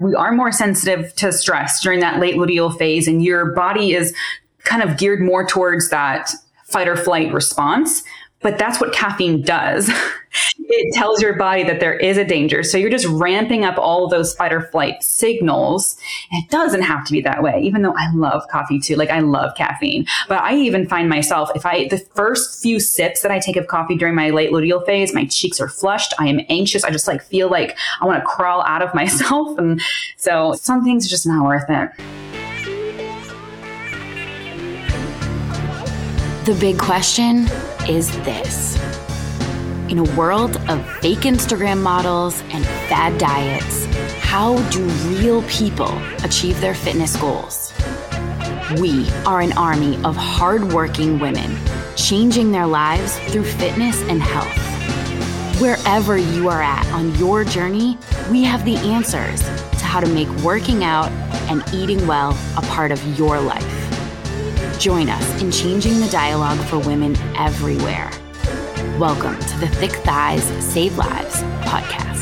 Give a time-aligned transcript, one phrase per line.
[0.00, 4.14] we are more sensitive to stress during that late luteal phase, and your body is
[4.64, 6.30] kind of geared more towards that
[6.64, 8.02] fight or flight response.
[8.40, 9.90] But that's what caffeine does.
[10.68, 12.62] it tells your body that there is a danger.
[12.62, 15.96] So you're just ramping up all those fight or flight signals.
[16.30, 18.96] It doesn't have to be that way, even though I love coffee too.
[18.96, 20.06] Like I love caffeine.
[20.28, 23.66] But I even find myself, if I, the first few sips that I take of
[23.66, 26.14] coffee during my late luteal phase, my cheeks are flushed.
[26.18, 26.84] I am anxious.
[26.84, 29.58] I just like feel like I want to crawl out of myself.
[29.58, 29.80] And
[30.16, 32.37] so some things are just not worth it.
[36.48, 37.46] The big question
[37.90, 38.78] is this
[39.90, 43.84] In a world of fake Instagram models and fad diets,
[44.20, 45.92] how do real people
[46.24, 47.70] achieve their fitness goals?
[48.80, 51.54] We are an army of hardworking women
[51.96, 55.60] changing their lives through fitness and health.
[55.60, 57.98] Wherever you are at on your journey,
[58.30, 61.12] we have the answers to how to make working out
[61.50, 63.77] and eating well a part of your life.
[64.78, 68.10] Join us in changing the dialogue for women everywhere.
[68.96, 72.17] Welcome to the Thick Thighs Save Lives podcast.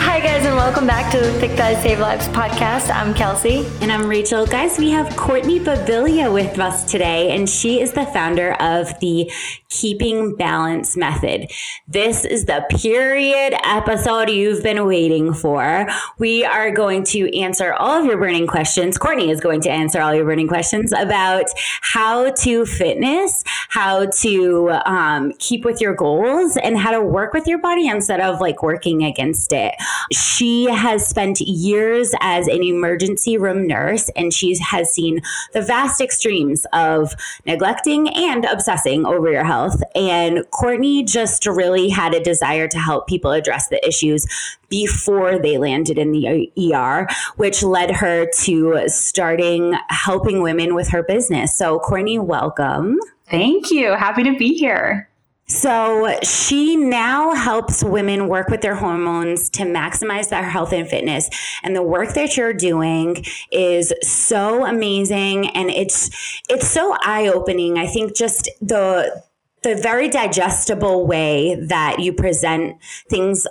[0.00, 2.88] Hi, guys, and welcome back to the Thick Thighs Save Lives podcast.
[2.94, 3.66] I'm Kelsey.
[3.82, 4.46] And I'm Rachel.
[4.46, 9.30] Guys, we have Courtney Babilya with us today, and she is the founder of the
[9.68, 11.50] Keeping Balance Method.
[11.88, 15.88] This is the period episode you've been waiting for.
[16.18, 18.98] We are going to answer all of your burning questions.
[18.98, 21.46] Courtney is going to answer all your burning questions about
[21.82, 27.48] how to fitness, how to um, keep with your goals, and how to work with
[27.48, 29.74] your body instead of like working against it.
[30.12, 35.20] She has spent years as an emergency room nurse, and she has seen
[35.52, 37.14] the vast extremes of
[37.46, 39.82] neglecting and obsessing over your health.
[39.94, 44.26] And Courtney just really had a desire to help people address the issues
[44.68, 51.02] before they landed in the ER, which led her to starting helping women with her
[51.02, 51.56] business.
[51.56, 52.98] So, Courtney, welcome.
[53.30, 53.92] Thank you.
[53.92, 55.07] Happy to be here.
[55.48, 61.30] So she now helps women work with their hormones to maximize their health and fitness.
[61.62, 66.10] And the work that you're doing is so amazing and it's
[66.50, 67.78] it's so eye-opening.
[67.78, 69.22] I think just the
[69.62, 72.76] the very digestible way that you present
[73.08, 73.46] things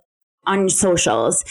[0.45, 1.43] on socials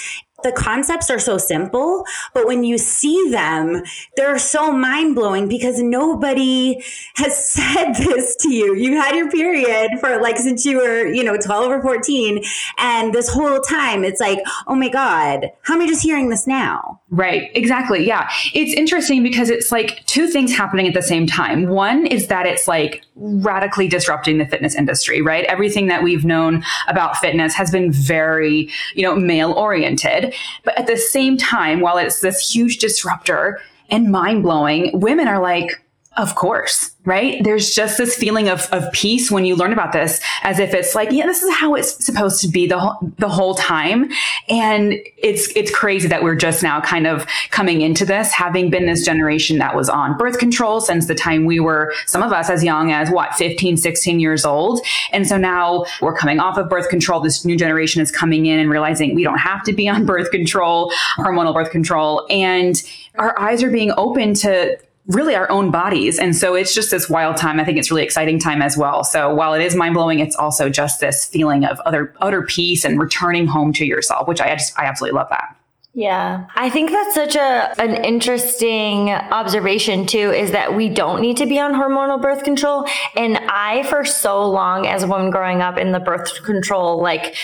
[0.46, 3.82] the concepts are so simple, but when you see them,
[4.16, 6.80] they're so mind blowing because nobody
[7.16, 8.74] has said this to you.
[8.76, 12.44] You had your period for like since you were, you know, 12 or 14.
[12.78, 16.46] And this whole time it's like, oh my God, how am I just hearing this
[16.46, 17.00] now?
[17.10, 17.50] Right.
[17.54, 18.06] Exactly.
[18.06, 18.30] Yeah.
[18.54, 21.68] It's interesting because it's like two things happening at the same time.
[21.68, 25.44] One is that it's like radically disrupting the fitness industry, right?
[25.46, 30.34] Everything that we've known about fitness has been very, you know, male oriented.
[30.64, 33.60] But at the same time, while it's this huge disruptor
[33.90, 35.82] and mind blowing, women are like,
[36.16, 37.42] of course right?
[37.44, 40.94] There's just this feeling of, of peace when you learn about this, as if it's
[40.94, 44.10] like, yeah, this is how it's supposed to be the whole, the whole time.
[44.48, 48.86] And it's, it's crazy that we're just now kind of coming into this, having been
[48.86, 52.50] this generation that was on birth control since the time we were, some of us
[52.50, 54.80] as young as what, 15, 16 years old.
[55.12, 57.20] And so now we're coming off of birth control.
[57.20, 60.32] This new generation is coming in and realizing we don't have to be on birth
[60.32, 62.26] control, hormonal birth control.
[62.28, 62.82] And
[63.14, 64.76] our eyes are being open to
[65.08, 66.18] really our own bodies.
[66.18, 67.60] And so it's just this wild time.
[67.60, 69.04] I think it's really exciting time as well.
[69.04, 72.84] So while it is mind blowing, it's also just this feeling of other utter peace
[72.84, 75.56] and returning home to yourself, which I just, I absolutely love that.
[75.96, 76.46] Yeah.
[76.54, 81.46] I think that's such a an interesting observation too is that we don't need to
[81.46, 85.78] be on hormonal birth control and I for so long as a woman growing up
[85.78, 87.34] in the birth control like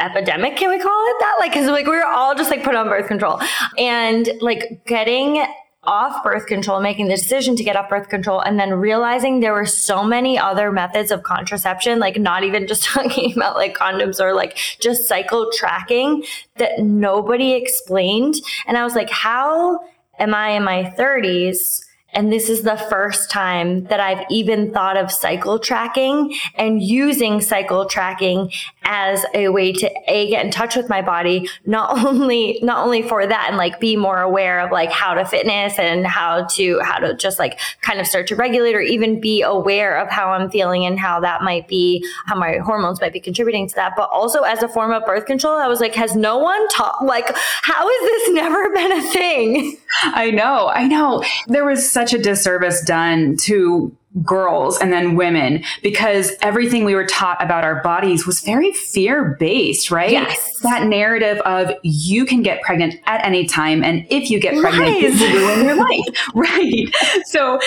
[0.00, 2.74] epidemic can we call it that like cuz like we were all just like put
[2.74, 3.40] on birth control
[3.78, 5.46] and like getting
[5.84, 9.52] off birth control, making the decision to get off birth control, and then realizing there
[9.52, 14.20] were so many other methods of contraception, like not even just talking about like condoms
[14.20, 16.24] or like just cycle tracking
[16.56, 18.36] that nobody explained.
[18.66, 19.80] And I was like, how
[20.18, 21.84] am I in my 30s?
[22.14, 27.40] And this is the first time that I've even thought of cycle tracking and using
[27.40, 28.52] cycle tracking
[28.84, 33.02] as a way to a get in touch with my body, not only not only
[33.02, 36.78] for that and like be more aware of like how to fitness and how to
[36.80, 40.30] how to just like kind of start to regulate or even be aware of how
[40.30, 43.94] I'm feeling and how that might be how my hormones might be contributing to that,
[43.96, 45.58] but also as a form of birth control.
[45.58, 47.26] I was like, has no one taught like
[47.62, 49.76] how has this never been a thing?
[50.04, 51.24] I know, I know.
[51.48, 56.94] There was such such a disservice done to girls and then women because everything we
[56.94, 60.10] were taught about our bodies was very fear based, right?
[60.10, 60.60] Yes.
[60.60, 63.82] That narrative of you can get pregnant at any time.
[63.82, 65.20] And if you get pregnant, Lies.
[65.20, 66.04] you ruin your life.
[66.34, 66.94] Right.
[67.26, 67.58] So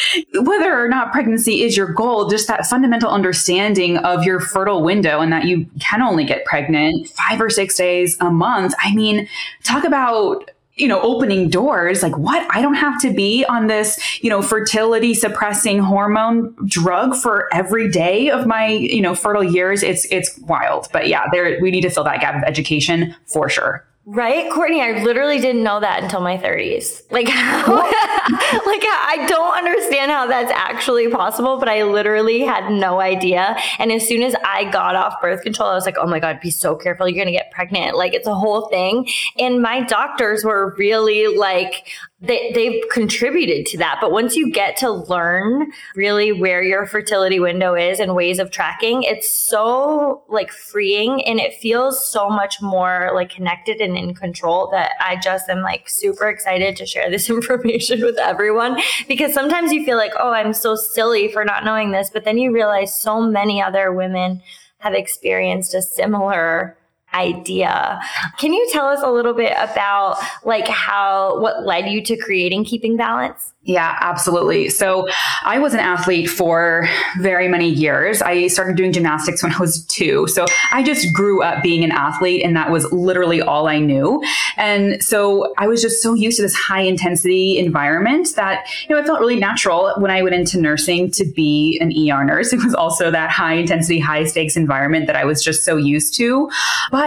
[0.41, 5.21] whether or not pregnancy is your goal, just that fundamental understanding of your fertile window
[5.21, 8.73] and that you can only get pregnant five or six days a month.
[8.79, 9.27] I mean,
[9.63, 12.45] talk about you know, opening doors like what?
[12.53, 17.89] I don't have to be on this, you know, fertility suppressing hormone drug for every
[17.89, 19.83] day of my, you know, fertile years.
[19.83, 20.87] It's it's wild.
[20.91, 23.85] But yeah, there we need to fill that gap of education for sure.
[24.07, 27.11] Right, Courtney, I literally didn't know that until my 30s.
[27.11, 32.99] Like, how, like I don't understand how that's actually possible, but I literally had no
[33.01, 33.57] idea.
[33.79, 36.39] And as soon as I got off birth control, I was like, oh my God,
[36.39, 37.07] be so careful.
[37.09, 37.97] You're going to get pregnant.
[37.97, 39.07] Like, it's a whole thing.
[39.39, 41.87] And my doctors were really like,
[42.21, 43.97] they, they've contributed to that.
[43.99, 48.51] But once you get to learn really where your fertility window is and ways of
[48.51, 54.13] tracking, it's so like freeing and it feels so much more like connected and in
[54.13, 59.33] control that I just am like super excited to share this information with everyone because
[59.33, 62.09] sometimes you feel like, oh, I'm so silly for not knowing this.
[62.11, 64.41] But then you realize so many other women
[64.77, 66.77] have experienced a similar
[67.15, 67.99] idea.
[68.37, 72.65] Can you tell us a little bit about like how what led you to creating
[72.65, 73.53] Keeping Balance?
[73.65, 74.69] Yeah, absolutely.
[74.69, 75.07] So
[75.43, 76.87] I was an athlete for
[77.19, 78.21] very many years.
[78.21, 80.27] I started doing gymnastics when I was two.
[80.27, 84.23] So I just grew up being an athlete and that was literally all I knew.
[84.55, 89.01] And so I was just so used to this high intensity environment that, you know,
[89.01, 92.53] it felt really natural when I went into nursing to be an ER nurse.
[92.53, 96.13] It was also that high intensity, high stakes environment that I was just so used
[96.17, 96.51] to.
[96.91, 97.04] But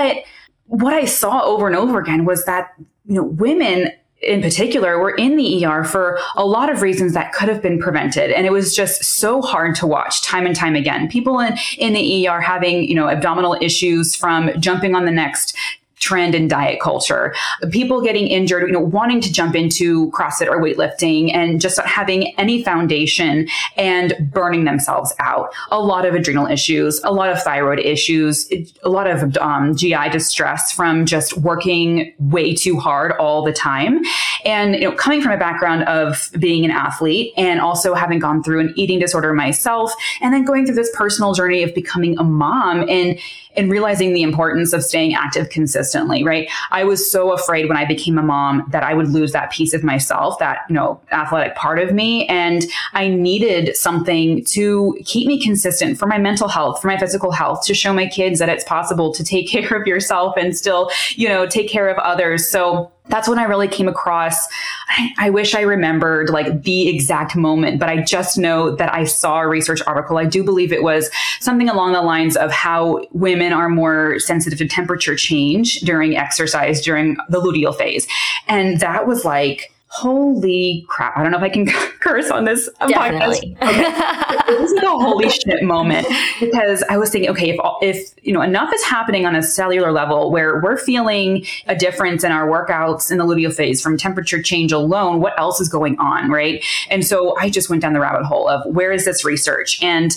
[0.66, 2.72] what I saw over and over again was that,
[3.06, 3.90] you know, women
[4.20, 7.78] in particular were in the ER for a lot of reasons that could have been
[7.78, 8.30] prevented.
[8.32, 11.08] And it was just so hard to watch time and time again.
[11.08, 15.56] People in, in the ER having, you know, abdominal issues from jumping on the next
[16.00, 17.34] trend in diet culture.
[17.70, 21.86] People getting injured, you know, wanting to jump into CrossFit or weightlifting and just not
[21.86, 25.52] having any foundation and burning themselves out.
[25.70, 28.50] A lot of adrenal issues, a lot of thyroid issues,
[28.82, 34.00] a lot of um, GI distress from just working way too hard all the time.
[34.44, 38.42] And, you know, coming from a background of being an athlete and also having gone
[38.42, 42.24] through an eating disorder myself and then going through this personal journey of becoming a
[42.24, 43.18] mom and
[43.56, 45.87] and realizing the importance of staying active consistently,
[46.24, 46.50] right?
[46.70, 49.74] I was so afraid when I became a mom that I would lose that piece
[49.74, 52.26] of myself, that, you know, athletic part of me.
[52.26, 57.30] And I needed something to keep me consistent for my mental health, for my physical
[57.30, 60.90] health, to show my kids that it's possible to take care of yourself and still,
[61.10, 62.48] you know, take care of others.
[62.48, 64.46] So that's when I really came across.
[64.88, 69.04] I, I, wish I remembered like the exact moment, but I just know that I
[69.04, 70.18] saw a research article.
[70.18, 71.10] I do believe it was
[71.40, 76.80] something along the lines of how women are more sensitive to temperature change during exercise
[76.80, 78.06] during the luteal phase.
[78.46, 81.16] And that was like, holy crap.
[81.16, 81.66] I don't know if I can
[82.00, 83.56] curse on this Definitely.
[83.60, 83.70] podcast.
[83.70, 84.52] Okay.
[84.52, 86.06] it was like a holy shit moment
[86.40, 89.90] because I was thinking, okay, if, if, you know, enough is happening on a cellular
[89.90, 94.42] level where we're feeling a difference in our workouts in the luteal phase from temperature
[94.42, 96.30] change alone, what else is going on?
[96.30, 96.64] Right.
[96.90, 99.82] And so I just went down the rabbit hole of where is this research?
[99.82, 100.16] And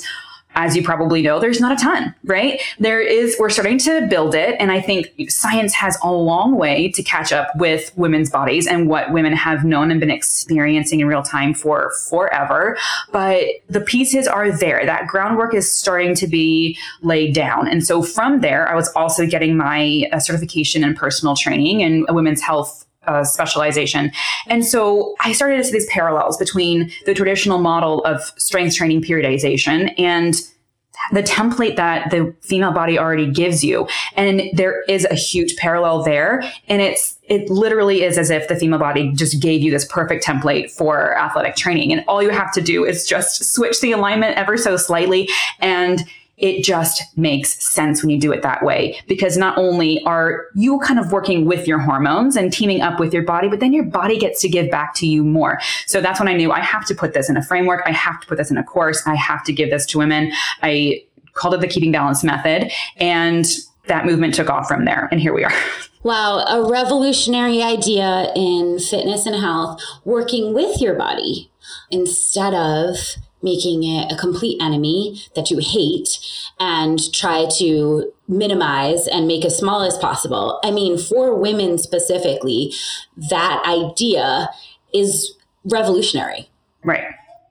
[0.56, 2.62] as you probably know, there's not a ton, right?
[2.80, 4.56] There is, we're starting to build it.
[4.60, 8.90] And I think science has a long way to catch up with women's bodies and
[8.90, 12.78] what women have known and been experiencing in real time for forever.
[13.12, 14.86] But the pieces are there.
[14.86, 17.68] That groundwork is starting to be laid down.
[17.68, 22.06] And so from there, I was also getting my uh, certification in personal training and
[22.10, 24.12] women's health uh, specialization.
[24.48, 29.02] And so I started to see these parallels between the traditional model of strength training
[29.02, 30.36] periodization and
[31.12, 33.88] the template that the female body already gives you.
[34.16, 36.44] And there is a huge parallel there.
[36.68, 40.24] And it's, it literally is as if the female body just gave you this perfect
[40.24, 41.92] template for athletic training.
[41.92, 45.28] And all you have to do is just switch the alignment ever so slightly
[45.60, 46.04] and
[46.42, 50.80] it just makes sense when you do it that way because not only are you
[50.80, 53.84] kind of working with your hormones and teaming up with your body, but then your
[53.84, 55.60] body gets to give back to you more.
[55.86, 57.84] So that's when I knew I have to put this in a framework.
[57.86, 59.06] I have to put this in a course.
[59.06, 60.32] I have to give this to women.
[60.64, 63.46] I called it the keeping balance method and
[63.88, 65.08] that movement took off from there.
[65.12, 65.54] And here we are.
[66.04, 71.52] Wow, a revolutionary idea in fitness and health, working with your body
[71.92, 72.98] instead of
[73.42, 76.20] making it a complete enemy that you hate
[76.60, 80.60] and try to minimize and make as small as possible.
[80.64, 82.74] I mean, for women specifically,
[83.30, 84.50] that idea
[84.94, 86.50] is revolutionary
[86.84, 87.04] Right.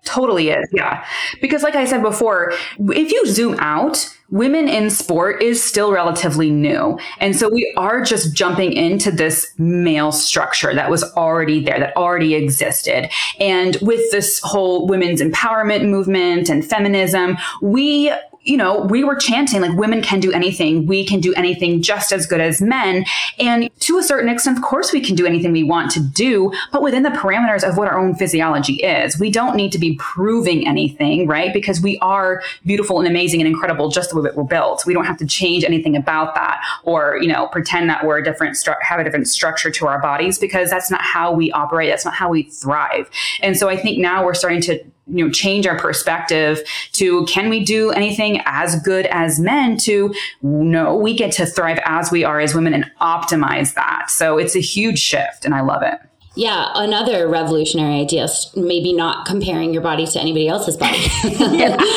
[0.05, 0.69] Totally is.
[0.73, 1.05] Yeah.
[1.41, 6.51] Because like I said before, if you zoom out, women in sport is still relatively
[6.51, 6.99] new.
[7.19, 11.97] And so we are just jumping into this male structure that was already there, that
[11.97, 13.11] already existed.
[13.39, 19.61] And with this whole women's empowerment movement and feminism, we you know, we were chanting
[19.61, 20.87] like women can do anything.
[20.87, 23.05] We can do anything just as good as men.
[23.39, 26.51] And to a certain extent, of course, we can do anything we want to do,
[26.73, 29.19] but within the parameters of what our own physiology is.
[29.19, 31.53] We don't need to be proving anything, right?
[31.53, 34.85] Because we are beautiful and amazing and incredible just the way that we're built.
[34.87, 38.25] We don't have to change anything about that or, you know, pretend that we're a
[38.25, 41.91] different, stru- have a different structure to our bodies because that's not how we operate.
[41.91, 43.11] That's not how we thrive.
[43.43, 46.63] And so I think now we're starting to you know change our perspective
[46.93, 51.81] to can we do anything as good as men to no we get to thrive
[51.85, 54.11] as we are as women and optimize that.
[54.11, 55.99] So it's a huge shift and i love it
[56.37, 58.29] yeah, another revolutionary idea.
[58.55, 60.99] Maybe not comparing your body to anybody else's body.
[61.25, 61.77] yeah.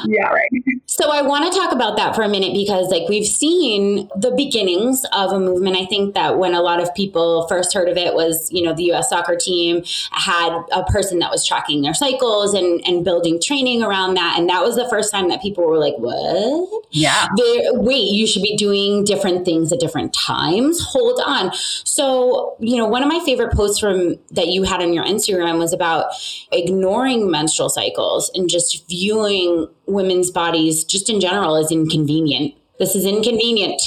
[0.06, 0.50] yeah, right.
[0.84, 4.32] So I want to talk about that for a minute because like we've seen the
[4.32, 5.76] beginnings of a movement.
[5.76, 8.74] I think that when a lot of people first heard of it was, you know,
[8.74, 13.40] the US soccer team had a person that was tracking their cycles and, and building
[13.40, 14.38] training around that.
[14.38, 16.84] And that was the first time that people were like, what?
[16.90, 17.28] Yeah.
[17.36, 20.82] They're, wait, you should be doing different things at different times.
[20.82, 21.52] Hold on.
[21.54, 22.10] So,
[22.60, 25.72] you know, one of my favorite posts from that you had on your Instagram was
[25.72, 26.12] about
[26.52, 32.54] ignoring menstrual cycles and just viewing women's bodies just in general as inconvenient.
[32.78, 33.80] This is inconvenient.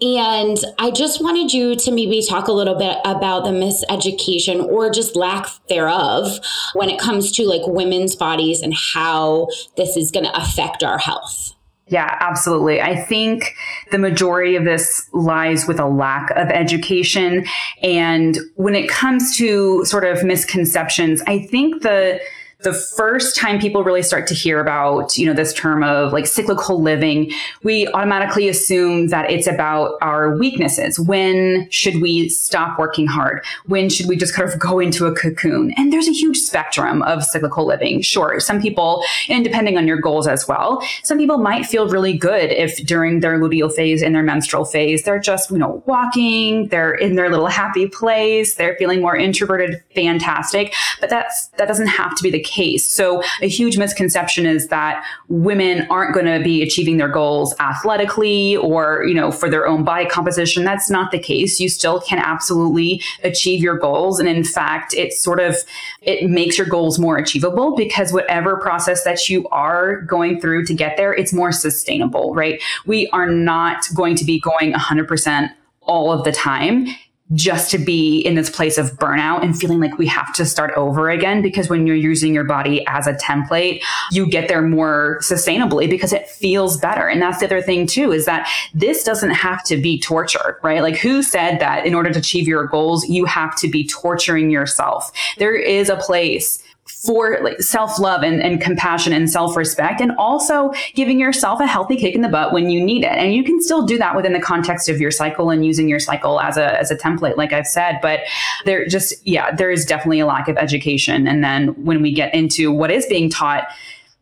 [0.00, 4.90] And I just wanted you to maybe talk a little bit about the miseducation or
[4.90, 6.40] just lack thereof
[6.74, 10.98] when it comes to like women's bodies and how this is going to affect our
[10.98, 11.52] health.
[11.92, 12.80] Yeah, absolutely.
[12.80, 13.54] I think
[13.90, 17.44] the majority of this lies with a lack of education.
[17.82, 22.18] And when it comes to sort of misconceptions, I think the
[22.62, 26.26] the first time people really start to hear about, you know, this term of like
[26.26, 27.30] cyclical living,
[27.62, 30.98] we automatically assume that it's about our weaknesses.
[30.98, 33.44] When should we stop working hard?
[33.66, 35.72] When should we just kind of go into a cocoon?
[35.76, 38.02] And there's a huge spectrum of cyclical living.
[38.02, 42.16] Sure, some people, and depending on your goals as well, some people might feel really
[42.16, 46.68] good if during their luteal phase and their menstrual phase, they're just, you know, walking,
[46.68, 50.74] they're in their little happy place, they're feeling more introverted, fantastic.
[51.00, 52.86] But that's that doesn't have to be the case.
[52.86, 58.56] So a huge misconception is that women aren't going to be achieving their goals athletically
[58.56, 60.64] or, you know, for their own body composition.
[60.64, 61.58] That's not the case.
[61.60, 64.20] You still can absolutely achieve your goals.
[64.20, 65.56] And in fact, it sort of,
[66.02, 70.74] it makes your goals more achievable because whatever process that you are going through to
[70.74, 72.60] get there, it's more sustainable, right?
[72.86, 75.50] We are not going to be going 100%
[75.82, 76.86] all of the time
[77.34, 80.72] just to be in this place of burnout and feeling like we have to start
[80.76, 81.42] over again.
[81.42, 86.12] Because when you're using your body as a template, you get there more sustainably because
[86.12, 87.08] it feels better.
[87.08, 90.82] And that's the other thing too, is that this doesn't have to be torture, right?
[90.82, 94.50] Like who said that in order to achieve your goals, you have to be torturing
[94.50, 95.10] yourself?
[95.38, 96.62] There is a place
[97.04, 102.14] for like self-love and, and compassion and self-respect and also giving yourself a healthy kick
[102.14, 103.12] in the butt when you need it.
[103.12, 105.98] And you can still do that within the context of your cycle and using your
[105.98, 108.20] cycle as a as a template like i've said but
[108.64, 111.26] there just yeah there is definitely a lack of education.
[111.26, 113.64] And then when we get into what is being taught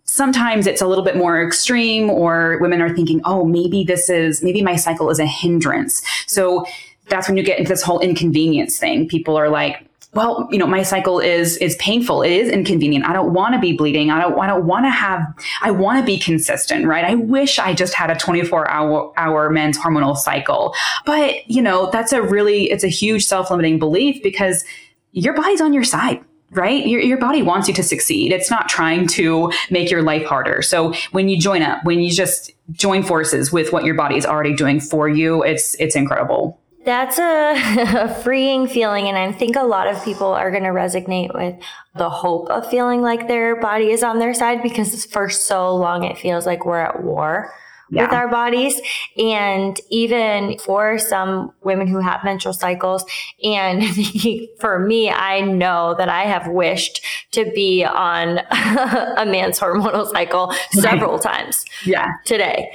[0.05, 4.43] sometimes it's a little bit more extreme or women are thinking oh maybe this is
[4.43, 6.03] maybe my cycle is a hindrance.
[6.27, 6.65] So
[7.09, 9.09] that's when you get into this whole inconvenience thing.
[9.09, 12.23] People are like well, you know, my cycle is is painful.
[12.23, 13.07] It is inconvenient.
[13.07, 14.11] I don't want to be bleeding.
[14.11, 15.23] I don't I don't want to have
[15.62, 17.05] I want to be consistent, right?
[17.05, 20.75] I wish I just had a 24 hour hour men's hormonal cycle.
[21.07, 24.64] But, you know, that's a really it's a huge self-limiting belief because
[25.12, 26.87] your body's on your side right?
[26.87, 28.33] Your, your body wants you to succeed.
[28.33, 30.62] It's not trying to make your life harder.
[30.62, 34.26] So when you join up, when you just join forces with what your body is
[34.26, 36.60] already doing for you, it's, it's incredible.
[36.84, 37.54] That's a,
[38.04, 39.06] a, freeing feeling.
[39.08, 41.56] And I think a lot of people are going to resonate with
[41.96, 46.04] the hope of feeling like their body is on their side because for so long
[46.04, 47.52] it feels like we're at war
[47.90, 48.04] yeah.
[48.04, 48.80] with our bodies.
[49.16, 53.04] And even for some women who have menstrual cycles,
[53.42, 53.82] and
[54.60, 60.52] for me, I know that I have wished to be on a man's hormonal cycle
[60.72, 62.06] several times yeah.
[62.25, 62.72] today.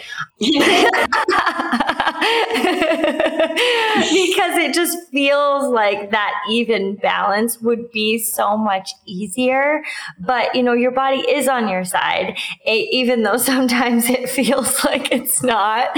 [3.96, 9.84] because it just feels like that even balance would be so much easier.
[10.20, 15.12] But, you know, your body is on your side, even though sometimes it feels like
[15.12, 15.90] it's not.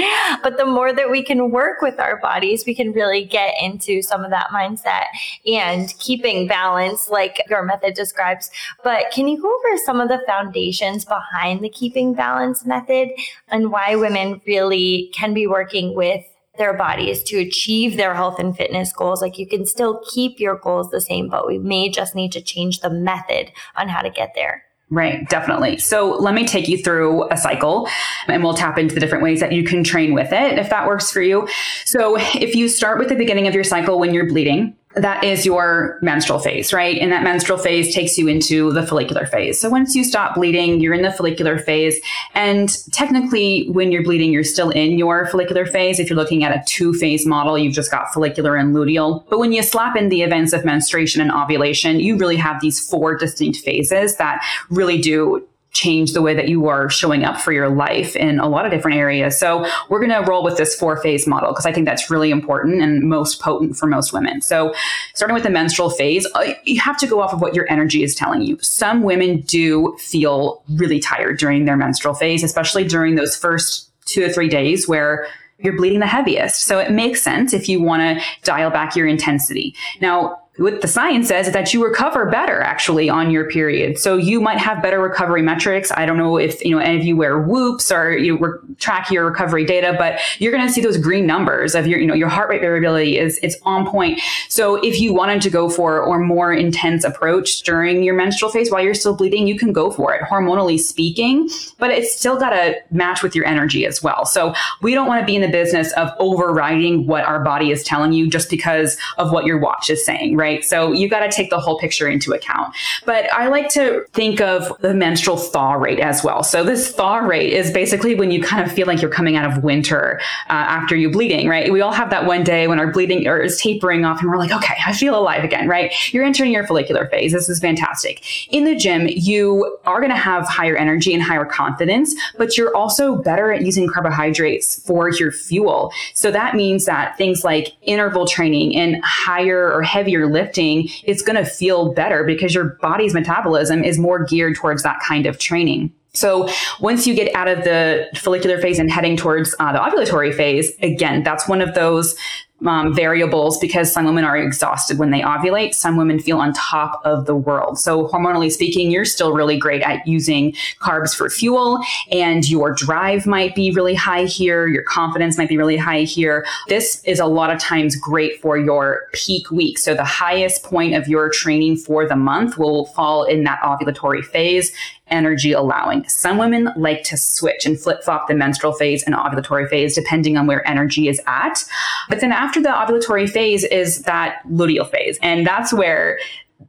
[0.43, 4.01] But the more that we can work with our bodies, we can really get into
[4.01, 5.05] some of that mindset
[5.45, 8.51] and keeping balance, like your method describes.
[8.83, 13.09] But can you go over some of the foundations behind the keeping balance method
[13.49, 16.16] and why women really can be working with
[16.57, 19.21] their bodies to achieve their health and fitness goals.
[19.21, 22.41] Like you can still keep your goals the same, but we may just need to
[22.41, 24.63] change the method on how to get there.
[24.89, 25.79] Right, definitely.
[25.79, 27.89] So let me take you through a cycle
[28.27, 30.87] and we'll tap into the different ways that you can train with it if that
[30.87, 31.45] works for you.
[31.83, 35.45] So if you start with the beginning of your cycle when you're bleeding, that is
[35.45, 36.97] your menstrual phase, right?
[36.97, 39.59] And that menstrual phase takes you into the follicular phase.
[39.59, 41.99] So once you stop bleeding, you're in the follicular phase.
[42.33, 45.99] And technically, when you're bleeding, you're still in your follicular phase.
[45.99, 49.23] If you're looking at a two phase model, you've just got follicular and luteal.
[49.29, 52.79] But when you slap in the events of menstruation and ovulation, you really have these
[52.79, 57.51] four distinct phases that really do change the way that you are showing up for
[57.51, 59.39] your life in a lot of different areas.
[59.39, 62.31] So we're going to roll with this four phase model because I think that's really
[62.31, 64.41] important and most potent for most women.
[64.41, 64.73] So
[65.13, 68.01] starting with the menstrual phase, uh, you have to go off of what your energy
[68.01, 68.57] is telling you.
[68.59, 74.25] Some women do feel really tired during their menstrual phase, especially during those first two
[74.25, 75.27] or three days where
[75.59, 76.65] you're bleeding the heaviest.
[76.65, 79.75] So it makes sense if you want to dial back your intensity.
[80.01, 83.97] Now, what the science says is that you recover better actually on your period.
[83.97, 85.91] So you might have better recovery metrics.
[85.91, 89.11] I don't know if you know any of you wear whoops or you re- track
[89.11, 92.15] your recovery data, but you're going to see those green numbers of your you know
[92.15, 94.19] your heart rate variability is it's on point.
[94.49, 98.71] So if you wanted to go for or more intense approach during your menstrual phase
[98.71, 102.49] while you're still bleeding, you can go for it hormonally speaking, but it's still got
[102.49, 104.25] to match with your energy as well.
[104.25, 107.83] So we don't want to be in the business of overriding what our body is
[107.83, 110.46] telling you just because of what your watch is saying, right?
[110.47, 110.63] Right?
[110.63, 112.73] So you got to take the whole picture into account.
[113.05, 116.41] But I like to think of the menstrual thaw rate as well.
[116.43, 119.45] So this thaw rate is basically when you kind of feel like you're coming out
[119.51, 121.71] of winter uh, after you bleeding, right?
[121.71, 124.37] We all have that one day when our bleeding or is tapering off and we're
[124.37, 125.91] like, okay, I feel alive again, right?
[126.13, 127.33] You're entering your follicular phase.
[127.33, 128.23] This is fantastic.
[128.53, 132.75] In the gym, you are going to have higher energy and higher confidence, but you're
[132.75, 135.91] also better at using carbohydrates for your fuel.
[136.13, 141.35] So that means that things like interval training and higher or heavier lifting, it's going
[141.35, 145.91] to feel better because your body's metabolism is more geared towards that kind of training.
[146.13, 150.33] So once you get out of the follicular phase and heading towards uh, the ovulatory
[150.33, 152.15] phase, again, that's one of those
[152.65, 155.75] um, variables because some women are exhausted when they ovulate.
[155.75, 157.77] Some women feel on top of the world.
[157.77, 161.79] So, hormonally speaking, you're still really great at using carbs for fuel,
[162.11, 164.67] and your drive might be really high here.
[164.67, 166.45] Your confidence might be really high here.
[166.67, 169.77] This is a lot of times great for your peak week.
[169.77, 174.25] So, the highest point of your training for the month will fall in that ovulatory
[174.25, 174.71] phase
[175.09, 176.07] energy allowing.
[176.09, 180.37] Some women like to switch and flip flop the menstrual phase and ovulatory phase depending
[180.37, 181.63] on where energy is at.
[182.09, 185.19] But then after the ovulatory phase is that luteal phase.
[185.21, 186.19] And that's where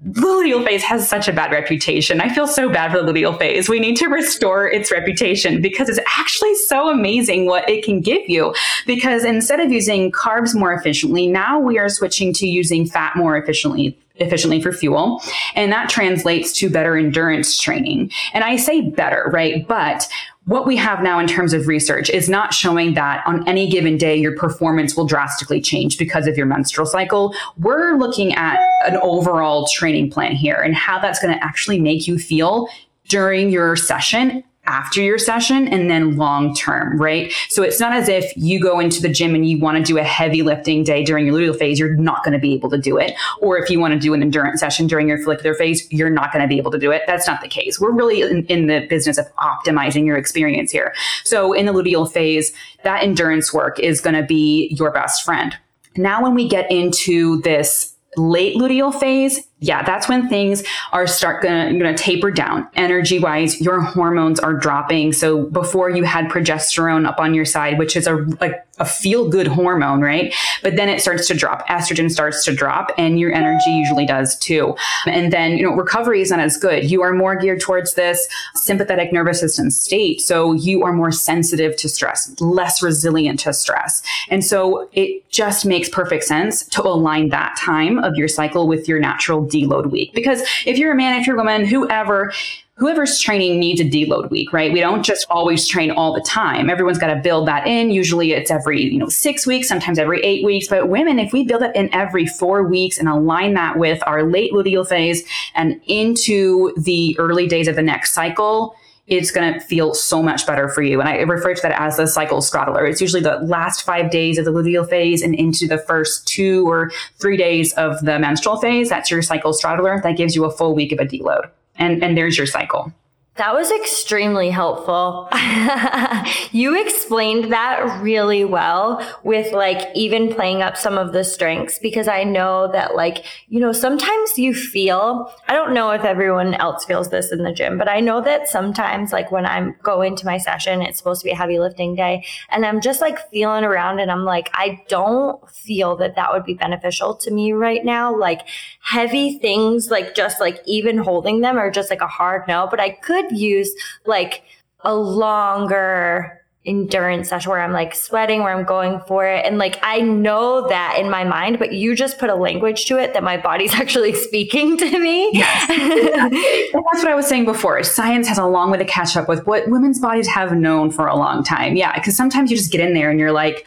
[0.06, 2.20] luteal phase has such a bad reputation.
[2.20, 3.68] I feel so bad for the luteal phase.
[3.68, 8.28] We need to restore its reputation because it's actually so amazing what it can give
[8.28, 8.54] you.
[8.86, 13.36] Because instead of using carbs more efficiently, now we are switching to using fat more
[13.36, 15.22] efficiently efficiently for fuel.
[15.54, 18.10] And that translates to better endurance training.
[18.32, 19.66] And I say better, right?
[19.66, 20.08] But
[20.48, 23.98] what we have now in terms of research is not showing that on any given
[23.98, 27.34] day your performance will drastically change because of your menstrual cycle.
[27.58, 32.06] We're looking at an overall training plan here and how that's going to actually make
[32.06, 32.68] you feel
[33.08, 37.32] during your session after your session and then long term, right?
[37.48, 39.98] So it's not as if you go into the gym and you want to do
[39.98, 42.78] a heavy lifting day during your luteal phase, you're not going to be able to
[42.78, 43.14] do it.
[43.40, 46.32] Or if you want to do an endurance session during your follicular phase, you're not
[46.32, 47.02] going to be able to do it.
[47.06, 47.80] That's not the case.
[47.80, 50.94] We're really in, in the business of optimizing your experience here.
[51.24, 52.52] So in the luteal phase,
[52.84, 55.56] that endurance work is going to be your best friend.
[55.96, 61.42] Now, when we get into this late luteal phase, yeah, that's when things are start
[61.42, 63.60] gonna, taper down energy wise.
[63.60, 65.12] Your hormones are dropping.
[65.12, 69.28] So before you had progesterone up on your side, which is a like a feel
[69.28, 70.32] good hormone, right?
[70.62, 71.66] But then it starts to drop.
[71.66, 74.76] Estrogen starts to drop, and your energy usually does too.
[75.06, 76.88] And then you know recovery is not as good.
[76.88, 81.76] You are more geared towards this sympathetic nervous system state, so you are more sensitive
[81.76, 87.30] to stress, less resilient to stress, and so it just makes perfect sense to align
[87.30, 90.12] that time of your cycle with your natural deload week.
[90.14, 92.32] Because if you're a man, if you're a woman, whoever,
[92.76, 94.72] whoever's training needs a deload week, right?
[94.72, 96.70] We don't just always train all the time.
[96.70, 97.90] Everyone's got to build that in.
[97.90, 100.68] Usually it's every, you know, six weeks, sometimes every eight weeks.
[100.68, 104.22] But women, if we build it in every four weeks and align that with our
[104.22, 108.76] late luteal phase and into the early days of the next cycle,
[109.08, 111.00] it's going to feel so much better for you.
[111.00, 112.86] And I refer to that as the cycle straddler.
[112.86, 116.68] It's usually the last five days of the luteal phase and into the first two
[116.68, 118.88] or three days of the menstrual phase.
[118.88, 120.00] That's your cycle straddler.
[120.02, 122.92] That gives you a full week of a deload and and there's your cycle.
[123.38, 125.28] That was extremely helpful.
[126.50, 132.08] you explained that really well with like even playing up some of the strengths because
[132.08, 136.84] I know that like, you know, sometimes you feel, I don't know if everyone else
[136.84, 140.26] feels this in the gym, but I know that sometimes like when I'm going to
[140.26, 143.62] my session, it's supposed to be a heavy lifting day and I'm just like feeling
[143.62, 147.84] around and I'm like, I don't feel that that would be beneficial to me right
[147.84, 148.18] now.
[148.18, 148.48] Like
[148.80, 152.80] heavy things, like just like even holding them are just like a hard no, but
[152.80, 153.74] I could use
[154.06, 154.42] like
[154.84, 159.44] a longer endurance session where I'm like sweating, where I'm going for it.
[159.46, 162.98] And like I know that in my mind, but you just put a language to
[162.98, 165.30] it that my body's actually speaking to me.
[165.32, 165.68] Yes.
[166.72, 167.82] That's what I was saying before.
[167.82, 171.06] Science has a long way to catch up with what women's bodies have known for
[171.06, 171.76] a long time.
[171.76, 171.98] Yeah.
[172.02, 173.66] Cause sometimes you just get in there and you're like,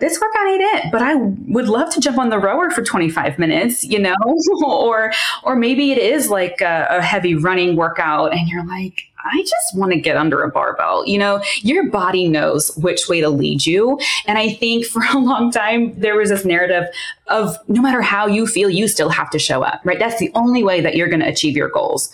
[0.00, 3.38] this workout ain't it, but I would love to jump on the rower for 25
[3.38, 4.16] minutes, you know,
[4.64, 5.12] or,
[5.44, 9.76] or maybe it is like a, a heavy running workout and you're like, I just
[9.76, 11.06] want to get under a barbell.
[11.06, 13.98] You know, your body knows which way to lead you.
[14.26, 16.84] And I think for a long time, there was this narrative
[17.28, 19.98] of no matter how you feel, you still have to show up, right?
[19.98, 22.10] That's the only way that you're going to achieve your goals.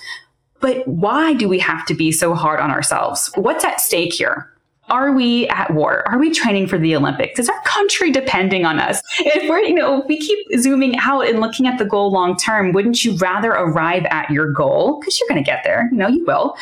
[0.60, 3.30] But why do we have to be so hard on ourselves?
[3.34, 4.50] What's at stake here?
[4.88, 6.08] are we at war?
[6.08, 7.38] Are we training for the Olympics?
[7.38, 9.02] Is our country depending on us?
[9.18, 12.36] If we're, you know, if we keep zooming out and looking at the goal long
[12.36, 15.00] term, wouldn't you rather arrive at your goal?
[15.00, 16.56] Because you're going to get there, you know, you will.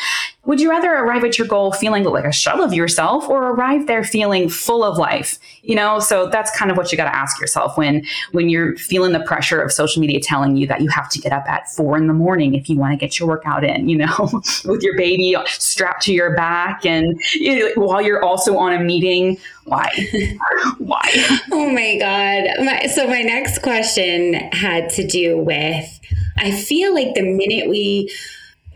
[0.45, 3.87] Would you rather arrive at your goal feeling like a shell of yourself or arrive
[3.87, 5.39] there feeling full of life?
[5.63, 8.75] You know, so that's kind of what you got to ask yourself when when you're
[8.77, 11.69] feeling the pressure of social media telling you that you have to get up at
[11.71, 14.15] four in the morning if you want to get your workout in, you know,
[14.65, 18.79] with your baby strapped to your back and you know, while you're also on a
[18.79, 19.37] meeting.
[19.63, 19.89] Why?
[20.77, 21.11] Why?
[21.51, 22.63] Oh my God.
[22.63, 25.99] My, so my next question had to do with
[26.37, 28.11] I feel like the minute we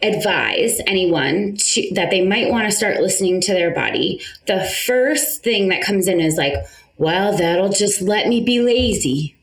[0.01, 5.43] advise anyone to, that they might want to start listening to their body, the first
[5.43, 6.53] thing that comes in is like,
[6.97, 9.35] well, that'll just let me be lazy.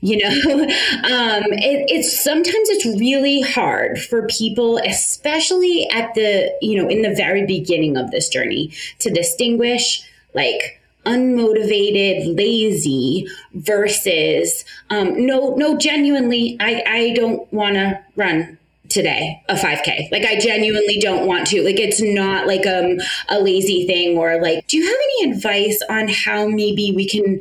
[0.00, 0.28] You know,
[0.62, 7.02] um, it, it's sometimes it's really hard for people, especially at the, you know, in
[7.02, 10.02] the very beginning of this journey to distinguish
[10.34, 18.58] like unmotivated, lazy versus um, no, no, genuinely, I, I don't want to run
[18.98, 21.62] today a 5k like i genuinely don't want to.
[21.62, 25.80] Like it's not like um a lazy thing or like do you have any advice
[25.88, 27.40] on how maybe we can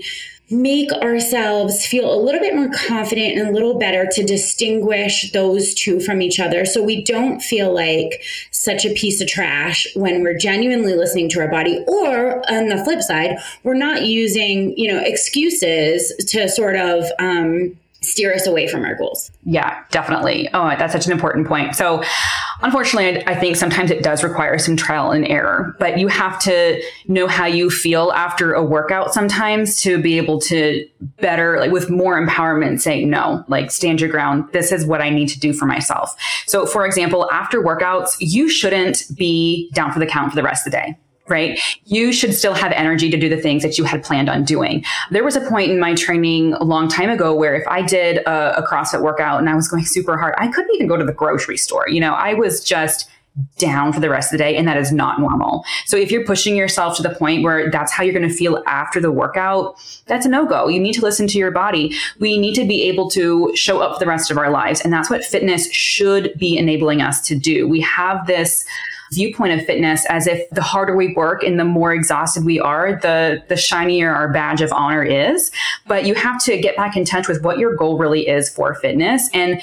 [0.50, 5.74] make ourselves feel a little bit more confident and a little better to distinguish those
[5.74, 6.66] two from each other?
[6.66, 11.42] So we don't feel like such a piece of trash when we're genuinely listening to
[11.42, 16.76] our body or on the flip side we're not using you know excuses to sort
[16.76, 19.32] of um steer us away from our goals.
[19.44, 20.50] Yeah, definitely.
[20.54, 21.76] Oh, that's such an important point.
[21.76, 22.04] So,
[22.62, 26.82] unfortunately, I think sometimes it does require some trial and error, but you have to
[27.08, 30.88] know how you feel after a workout sometimes to be able to
[31.20, 34.46] better, like with more empowerment, say, no, like stand your ground.
[34.54, 36.16] This is what I need to do for myself.
[36.46, 40.66] So, for example, after workouts, you shouldn't be down for the count for the rest
[40.66, 40.98] of the day
[41.30, 41.60] right?
[41.86, 44.84] You should still have energy to do the things that you had planned on doing.
[45.12, 48.18] There was a point in my training a long time ago where if I did
[48.20, 51.06] a, a CrossFit workout and I was going super hard, I couldn't even go to
[51.06, 51.88] the grocery store.
[51.90, 53.10] You know, I was just
[53.58, 55.64] down for the rest of the day and that is not normal.
[55.86, 58.64] So if you're pushing yourself to the point where that's how you're going to feel
[58.66, 59.76] after the workout,
[60.08, 60.68] that's a no-go.
[60.68, 61.94] You need to listen to your body.
[62.20, 64.92] We need to be able to show up for the rest of our lives and
[64.92, 67.68] that's what fitness should be enabling us to do.
[67.68, 68.66] We have this
[69.12, 73.00] viewpoint of fitness as if the harder we work and the more exhausted we are,
[73.02, 75.52] the the shinier our badge of honor is.
[75.88, 78.74] But you have to get back in touch with what your goal really is for
[78.76, 79.62] fitness and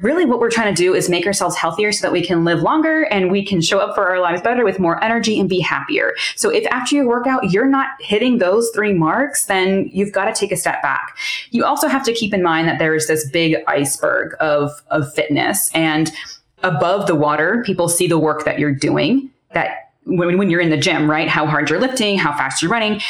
[0.00, 2.62] really what we're trying to do is make ourselves healthier so that we can live
[2.62, 5.60] longer and we can show up for our lives better with more energy and be
[5.60, 6.14] happier.
[6.34, 10.32] So if after your workout you're not hitting those three marks, then you've got to
[10.32, 11.16] take a step back.
[11.50, 15.12] You also have to keep in mind that there is this big iceberg of of
[15.14, 16.10] fitness and
[16.64, 20.70] above the water, people see the work that you're doing, that when, when you're in
[20.70, 21.28] the gym, right?
[21.28, 23.00] How hard you're lifting, how fast you're running.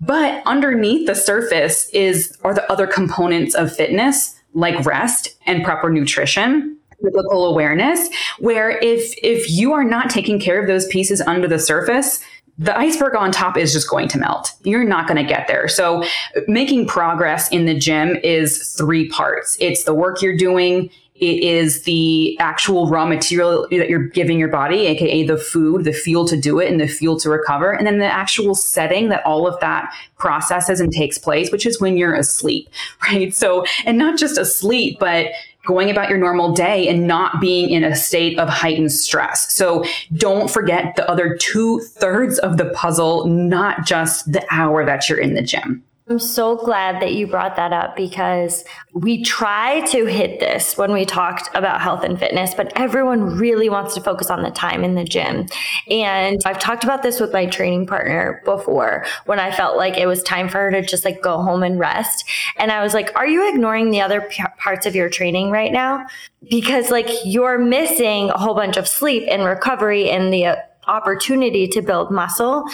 [0.00, 5.88] But underneath the surface is are the other components of fitness like rest and proper
[5.88, 11.48] nutrition cyclical awareness where if if you are not taking care of those pieces under
[11.48, 12.20] the surface
[12.58, 14.52] the iceberg on top is just going to melt.
[14.62, 15.68] You're not going to get there.
[15.68, 16.04] So,
[16.46, 20.90] making progress in the gym is three parts it's the work you're doing,
[21.22, 25.92] it is the actual raw material that you're giving your body, aka the food, the
[25.92, 27.70] fuel to do it, and the fuel to recover.
[27.70, 31.80] And then the actual setting that all of that processes and takes place, which is
[31.80, 32.68] when you're asleep,
[33.04, 33.32] right?
[33.32, 35.28] So, and not just asleep, but
[35.64, 39.52] going about your normal day and not being in a state of heightened stress.
[39.52, 45.08] So don't forget the other two thirds of the puzzle, not just the hour that
[45.08, 45.84] you're in the gym.
[46.12, 50.92] I'm so glad that you brought that up because we try to hit this when
[50.92, 54.84] we talked about health and fitness, but everyone really wants to focus on the time
[54.84, 55.46] in the gym.
[55.88, 60.04] And I've talked about this with my training partner before when I felt like it
[60.04, 62.28] was time for her to just like go home and rest.
[62.58, 65.72] And I was like, Are you ignoring the other p- parts of your training right
[65.72, 66.06] now?
[66.50, 71.66] Because like you're missing a whole bunch of sleep and recovery and the uh, opportunity
[71.68, 72.66] to build muscle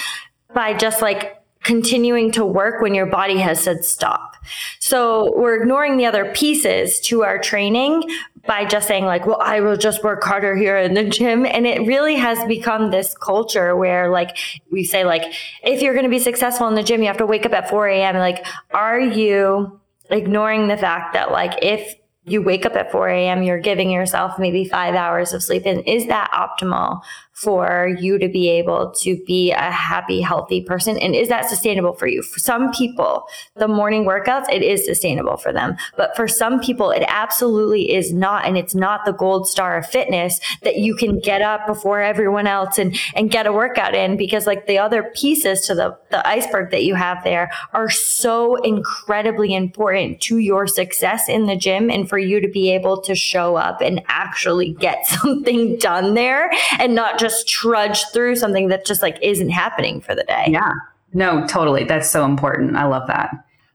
[0.54, 1.37] by just like
[1.68, 4.36] continuing to work when your body has said stop.
[4.80, 8.04] So we're ignoring the other pieces to our training
[8.46, 11.44] by just saying like, well, I will just work harder here in the gym.
[11.44, 14.38] And it really has become this culture where like
[14.72, 17.26] we say like, if you're going to be successful in the gym, you have to
[17.26, 18.16] wake up at 4 a.m.
[18.16, 19.78] Like, are you
[20.08, 24.38] ignoring the fact that like if you wake up at 4 a.m., you're giving yourself
[24.38, 25.64] maybe five hours of sleep.
[25.66, 27.02] And is that optimal
[27.40, 30.98] for you to be able to be a happy, healthy person?
[30.98, 32.22] And is that sustainable for you?
[32.22, 33.24] For some people,
[33.56, 35.76] the morning workouts, it is sustainable for them.
[35.96, 38.44] But for some people, it absolutely is not.
[38.44, 42.46] And it's not the gold star of fitness that you can get up before everyone
[42.46, 46.26] else and, and get a workout in because like the other pieces to the, the
[46.26, 51.90] iceberg that you have there are so incredibly important to your success in the gym
[51.90, 56.50] and for you to be able to show up and actually get something done there
[56.78, 60.46] and not just just trudge through something that just like isn't happening for the day.
[60.48, 60.72] Yeah.
[61.12, 61.84] No, totally.
[61.84, 62.76] That's so important.
[62.76, 63.30] I love that.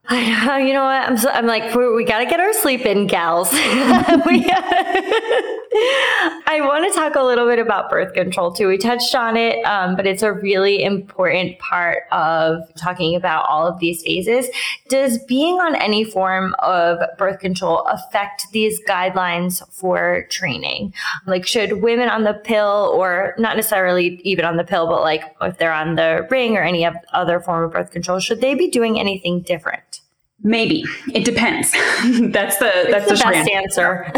[0.05, 1.07] I, you know what?
[1.09, 3.49] I'm, so, I'm like, we, got to get our sleep in, gals.
[6.45, 8.67] I want to talk a little bit about birth control too.
[8.67, 13.65] We touched on it, um, but it's a really important part of talking about all
[13.65, 14.49] of these phases.
[14.89, 20.93] Does being on any form of birth control affect these guidelines for training?
[21.25, 25.23] Like, should women on the pill, or not necessarily even on the pill, but like
[25.41, 28.69] if they're on the ring or any other form of birth control, should they be
[28.69, 29.92] doing anything different?
[30.43, 31.71] Maybe it depends.
[32.31, 34.11] that's the that's the, the best answer.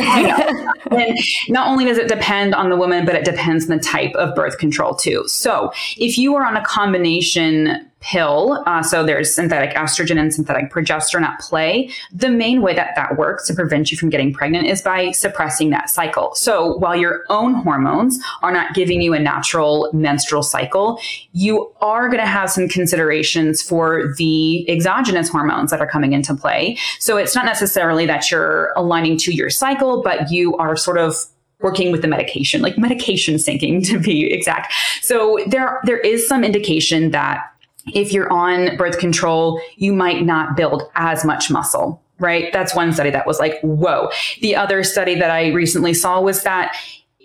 [0.91, 1.17] and
[1.49, 4.33] not only does it depend on the woman, but it depends on the type of
[4.33, 5.23] birth control too.
[5.27, 8.63] So if you are on a combination pill.
[8.67, 11.89] Uh, so there's synthetic estrogen and synthetic progesterone at play.
[12.11, 15.71] The main way that that works to prevent you from getting pregnant is by suppressing
[15.71, 16.35] that cycle.
[16.35, 20.99] So while your own hormones are not giving you a natural menstrual cycle,
[21.33, 26.35] you are going to have some considerations for the exogenous hormones that are coming into
[26.35, 26.77] play.
[26.99, 31.15] So it's not necessarily that you're aligning to your cycle, but you are sort of
[31.61, 34.71] working with the medication, like medication syncing to be exact.
[35.01, 37.41] So there there is some indication that
[37.93, 42.51] if you're on birth control, you might not build as much muscle, right?
[42.51, 44.09] That's one study that was like, whoa.
[44.41, 46.75] The other study that I recently saw was that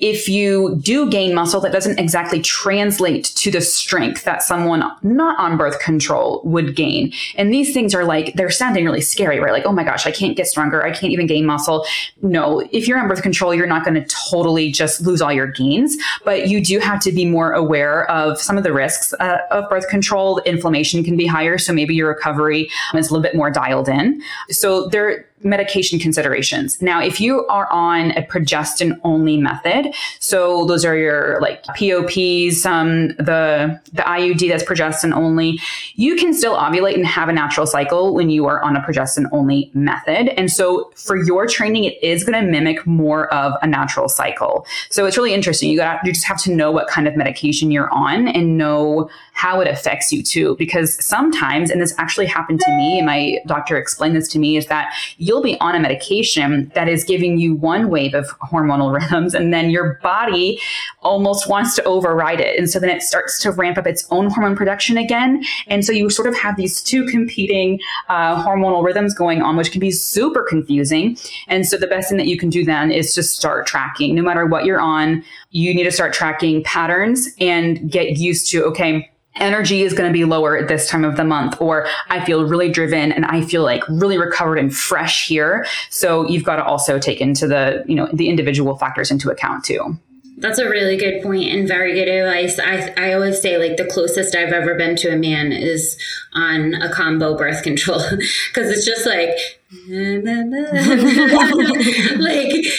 [0.00, 5.38] if you do gain muscle, that doesn't exactly translate to the strength that someone not
[5.38, 7.12] on birth control would gain.
[7.36, 9.52] And these things are like, they're sounding really scary, right?
[9.52, 10.84] Like, oh my gosh, I can't get stronger.
[10.84, 11.84] I can't even gain muscle.
[12.22, 15.46] No, if you're on birth control, you're not going to totally just lose all your
[15.46, 19.38] gains, but you do have to be more aware of some of the risks uh,
[19.50, 20.38] of birth control.
[20.40, 21.58] Inflammation can be higher.
[21.58, 24.22] So maybe your recovery is a little bit more dialed in.
[24.48, 26.80] So there, medication considerations.
[26.82, 32.66] Now, if you are on a progestin only method, so those are your like POPs,
[32.66, 35.58] um, the the IUD that's progestin only,
[35.94, 39.26] you can still ovulate and have a natural cycle when you are on a progestin
[39.32, 40.28] only method.
[40.38, 44.66] And so for your training, it is going to mimic more of a natural cycle.
[44.90, 45.70] So it's really interesting.
[45.70, 49.10] You got you just have to know what kind of medication you're on and know
[49.32, 50.54] how it affects you too.
[50.58, 54.56] Because sometimes, and this actually happened to me, and my doctor explained this to me,
[54.56, 54.92] is that
[55.30, 59.54] you'll be on a medication that is giving you one wave of hormonal rhythms, and
[59.54, 60.60] then your body
[61.02, 62.58] almost wants to override it.
[62.58, 65.44] And so then it starts to ramp up its own hormone production again.
[65.68, 69.70] And so you sort of have these two competing uh, hormonal rhythms going on, which
[69.70, 71.16] can be super confusing.
[71.46, 74.16] And so the best thing that you can do then is just start tracking.
[74.16, 78.64] No matter what you're on, you need to start tracking patterns and get used to,
[78.64, 82.22] okay, energy is going to be lower at this time of the month or i
[82.24, 85.66] feel really driven and i feel like really recovered and fresh here.
[85.88, 89.64] So you've got to also take into the you know the individual factors into account
[89.64, 89.98] too
[90.40, 92.58] that's a really good point and very good advice.
[92.58, 95.98] I, I always say, like, the closest I've ever been to a man is
[96.32, 99.30] on a combo birth control because it's just like,
[99.70, 100.00] like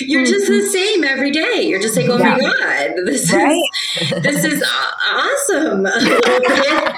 [0.01, 0.71] you're just the mm-hmm.
[0.71, 1.61] same every day.
[1.61, 2.35] You're just like, oh yeah.
[2.35, 3.63] my god, this right?
[4.01, 4.61] is this is
[5.09, 5.85] awesome.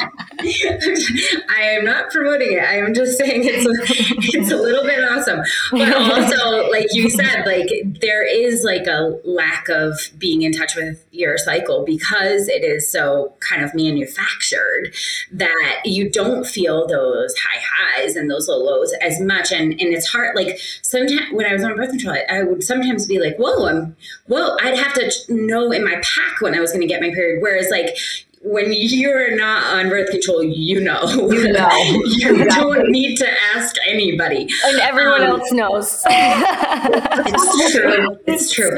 [1.50, 2.64] I am not promoting it.
[2.64, 7.10] I am just saying it's a, it's a little bit awesome, but also like you
[7.10, 7.70] said, like
[8.02, 12.90] there is like a lack of being in touch with your cycle because it is
[12.92, 14.94] so kind of manufactured
[15.32, 19.94] that you don't feel those high highs and those low lows as much, and and
[19.94, 20.36] it's hard.
[20.36, 23.68] Like sometimes when I was on birth control, I, I would sometimes be like, whoa,
[23.68, 23.96] I'm
[24.28, 24.58] whoa.
[24.62, 27.42] I'd have to know in my pack when I was going to get my period.
[27.42, 27.96] Whereas like
[28.44, 31.02] when you're not on birth control, you know.
[31.06, 31.70] You know.
[32.06, 34.48] you don't need to ask anybody.
[34.66, 36.02] And everyone um, else knows.
[36.10, 38.18] it's true.
[38.28, 38.78] It's true.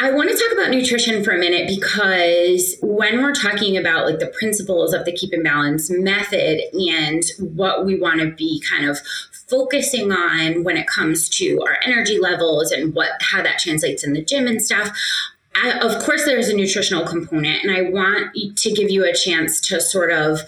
[0.00, 4.18] I want to talk about nutrition for a minute because when we're talking about like
[4.18, 8.98] the principles of the Keeping Balance Method and what we want to be kind of
[9.48, 14.12] focusing on when it comes to our energy levels and what how that translates in
[14.12, 14.90] the gym and stuff
[15.62, 19.60] I, of course, there's a nutritional component, and I want to give you a chance
[19.62, 20.40] to sort of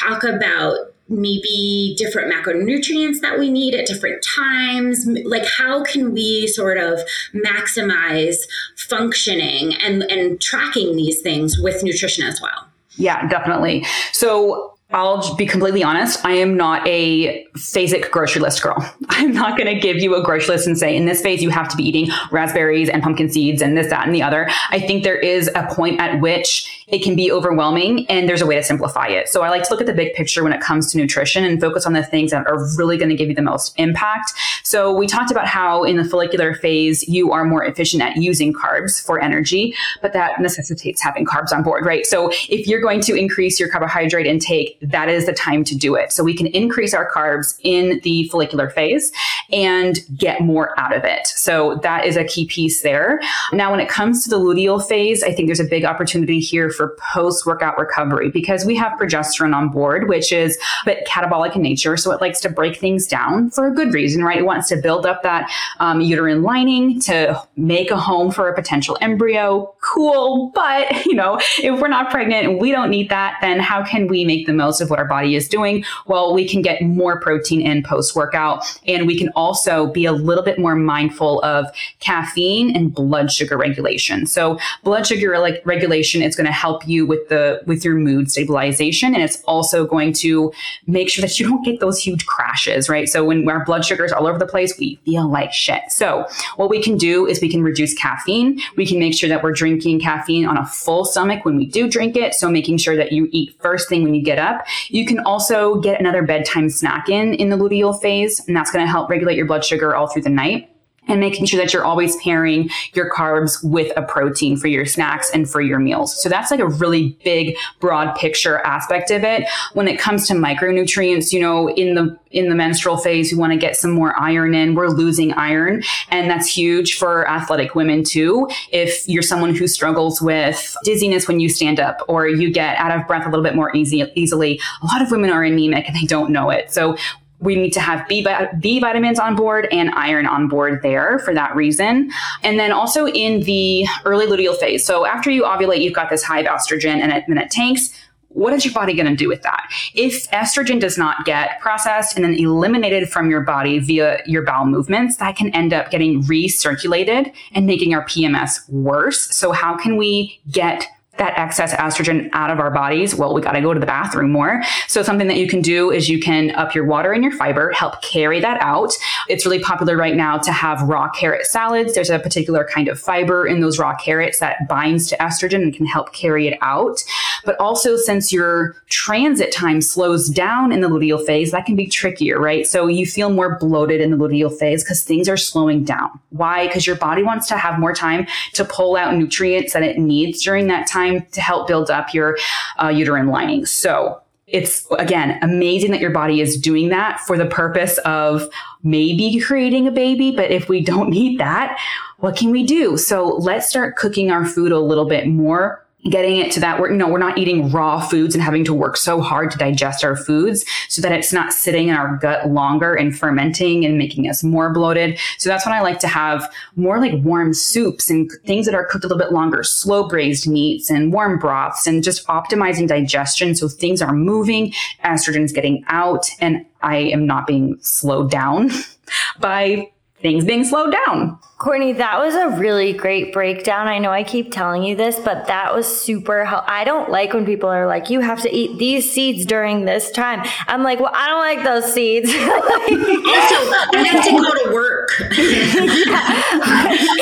[0.00, 0.76] talk about
[1.08, 5.06] maybe different macronutrients that we need at different times.
[5.24, 6.98] Like how can we sort of
[7.32, 8.36] maximize
[8.76, 12.66] functioning and and tracking these things with nutrition as well?
[12.96, 13.86] Yeah definitely.
[14.12, 16.24] So I'll be completely honest.
[16.24, 18.76] I am not a phasic grocery list girl.
[19.08, 21.50] I'm not going to give you a grocery list and say, in this phase, you
[21.50, 24.48] have to be eating raspberries and pumpkin seeds and this, that, and the other.
[24.70, 28.46] I think there is a point at which it can be overwhelming and there's a
[28.46, 29.28] way to simplify it.
[29.28, 31.60] So I like to look at the big picture when it comes to nutrition and
[31.60, 34.30] focus on the things that are really going to give you the most impact.
[34.62, 38.52] So we talked about how in the follicular phase, you are more efficient at using
[38.52, 42.06] carbs for energy, but that necessitates having carbs on board, right?
[42.06, 45.96] So if you're going to increase your carbohydrate intake, that is the time to do
[45.96, 46.12] it.
[46.12, 49.10] So we can increase our carbs in the follicular phase
[49.52, 51.26] and get more out of it.
[51.26, 53.20] So that is a key piece there.
[53.52, 56.70] Now, when it comes to the luteal phase, I think there's a big opportunity here
[56.76, 61.56] for post workout recovery because we have progesterone on board, which is a bit catabolic
[61.56, 61.96] in nature.
[61.96, 64.38] So it likes to break things down for a good reason, right?
[64.38, 68.54] It wants to build up that um, uterine lining to make a home for a
[68.54, 69.74] potential embryo.
[69.80, 70.52] Cool.
[70.54, 74.08] But, you know, if we're not pregnant and we don't need that, then how can
[74.08, 77.20] we make the most of what our body is doing, well, we can get more
[77.20, 78.64] protein in post workout.
[78.86, 81.66] And we can also be a little bit more mindful of
[82.00, 84.26] caffeine and blood sugar regulation.
[84.26, 88.30] So blood sugar like regulation is going to help you with the, with your mood
[88.30, 89.14] stabilization.
[89.14, 90.52] And it's also going to
[90.86, 93.08] make sure that you don't get those huge crashes, right?
[93.08, 95.82] So when our blood sugar is all over the place, we feel like shit.
[95.88, 96.26] So
[96.56, 98.60] what we can do is we can reduce caffeine.
[98.76, 101.88] We can make sure that we're drinking caffeine on a full stomach when we do
[101.88, 102.34] drink it.
[102.34, 104.66] So making sure that you eat first thing when you get up.
[104.88, 108.84] You can also get another bedtime snack in in the luteal phase, and that's going
[108.84, 110.70] to help regulate your blood sugar all through the night
[111.06, 115.30] and making sure that you're always pairing your carbs with a protein for your snacks
[115.32, 116.20] and for your meals.
[116.20, 119.48] So that's like a really big broad picture aspect of it.
[119.74, 123.52] When it comes to micronutrients, you know, in the in the menstrual phase, we want
[123.52, 124.74] to get some more iron in.
[124.74, 128.48] We're losing iron, and that's huge for athletic women too.
[128.72, 132.92] If you're someone who struggles with dizziness when you stand up or you get out
[132.92, 135.96] of breath a little bit more easy, easily, a lot of women are anemic and
[135.96, 136.72] they don't know it.
[136.72, 136.96] So
[137.40, 138.26] we need to have B,
[138.60, 142.10] B vitamins on board and iron on board there for that reason.
[142.42, 144.84] And then also in the early luteal phase.
[144.84, 147.92] So after you ovulate, you've got this high of estrogen and it, then it tanks.
[148.28, 149.70] What is your body going to do with that?
[149.94, 154.66] If estrogen does not get processed and then eliminated from your body via your bowel
[154.66, 159.34] movements, that can end up getting recirculated and making our PMS worse.
[159.34, 160.86] So, how can we get
[161.18, 164.30] that excess estrogen out of our bodies, well, we got to go to the bathroom
[164.30, 164.62] more.
[164.88, 167.72] So something that you can do is you can up your water and your fiber,
[167.72, 168.92] help carry that out.
[169.28, 171.94] It's really popular right now to have raw carrot salads.
[171.94, 175.74] There's a particular kind of fiber in those raw carrots that binds to estrogen and
[175.74, 177.02] can help carry it out.
[177.44, 181.86] But also since your transit time slows down in the luteal phase, that can be
[181.86, 182.66] trickier, right?
[182.66, 186.10] So you feel more bloated in the luteal phase because things are slowing down.
[186.30, 186.66] Why?
[186.66, 190.42] Because your body wants to have more time to pull out nutrients that it needs
[190.42, 192.36] during that time time to help build up your
[192.82, 193.66] uh, uterine lining.
[193.66, 198.48] So it's again amazing that your body is doing that for the purpose of
[198.84, 200.30] maybe creating a baby.
[200.30, 201.78] But if we don't need that,
[202.18, 202.96] what can we do?
[202.96, 206.90] So let's start cooking our food a little bit more getting it to that where
[206.90, 210.04] you know we're not eating raw foods and having to work so hard to digest
[210.04, 214.28] our foods so that it's not sitting in our gut longer and fermenting and making
[214.28, 215.18] us more bloated.
[215.38, 218.84] So that's when i like to have more like warm soups and things that are
[218.84, 223.54] cooked a little bit longer slow braised meats and warm broths and just optimizing digestion.
[223.54, 224.72] So things are moving
[225.04, 228.70] estrogen is getting out and i am not being slowed down
[229.40, 233.88] by things being slowed down Courtney, that was a really great breakdown.
[233.88, 236.70] I know I keep telling you this, but that was super helpful.
[236.70, 240.10] I don't like when people are like, you have to eat these seeds during this
[240.10, 240.46] time.
[240.66, 242.28] I'm like, well, I don't like those seeds.
[242.34, 245.10] also, I have to go to work.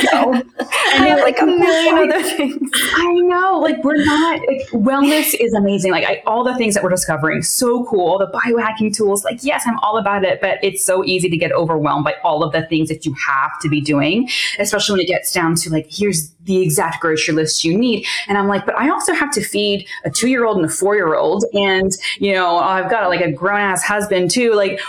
[0.02, 0.42] yeah.
[0.96, 2.70] I have like a million other things.
[2.96, 3.60] I know.
[3.60, 5.92] Like, we're not, like, wellness is amazing.
[5.92, 8.18] Like, I, all the things that we're discovering, so cool.
[8.18, 11.52] The biohacking tools, like, yes, I'm all about it, but it's so easy to get
[11.52, 14.24] overwhelmed by all of the things that you have to be doing
[14.58, 18.06] especially when it gets down to like, here's the exact grocery list you need.
[18.28, 20.68] And I'm like, but I also have to feed a two year old and a
[20.68, 21.44] four year old.
[21.52, 24.54] And, you know, I've got like a grown ass husband too.
[24.54, 24.80] Like,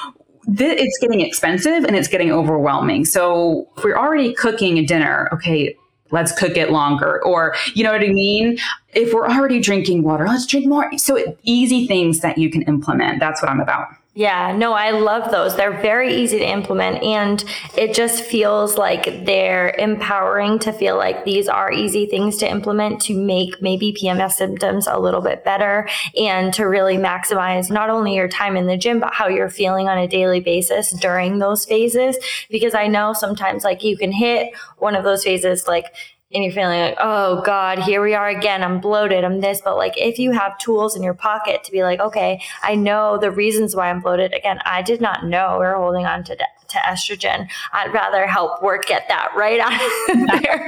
[0.57, 3.05] th- it's getting expensive and it's getting overwhelming.
[3.05, 5.75] So if we're already cooking a dinner, okay,
[6.11, 7.23] let's cook it longer.
[7.23, 8.57] Or, you know what I mean?
[8.93, 10.89] If we're already drinking water, let's drink more.
[10.97, 13.19] So easy things that you can implement.
[13.19, 13.87] That's what I'm about.
[14.17, 15.57] Yeah, no, I love those.
[15.57, 17.43] They're very easy to implement and
[17.77, 23.01] it just feels like they're empowering to feel like these are easy things to implement
[23.01, 28.15] to make maybe PMS symptoms a little bit better and to really maximize not only
[28.15, 31.65] your time in the gym, but how you're feeling on a daily basis during those
[31.65, 32.17] phases.
[32.49, 35.93] Because I know sometimes like you can hit one of those phases like
[36.35, 38.61] and you're feeling like, oh God, here we are again.
[38.61, 39.23] I'm bloated.
[39.23, 39.61] I'm this.
[39.63, 43.17] But like, if you have tools in your pocket to be like, okay, I know
[43.17, 44.33] the reasons why I'm bloated.
[44.33, 46.35] Again, I did not know we are holding on to
[46.75, 47.47] to estrogen.
[47.73, 50.65] I'd rather help work get that right out of there.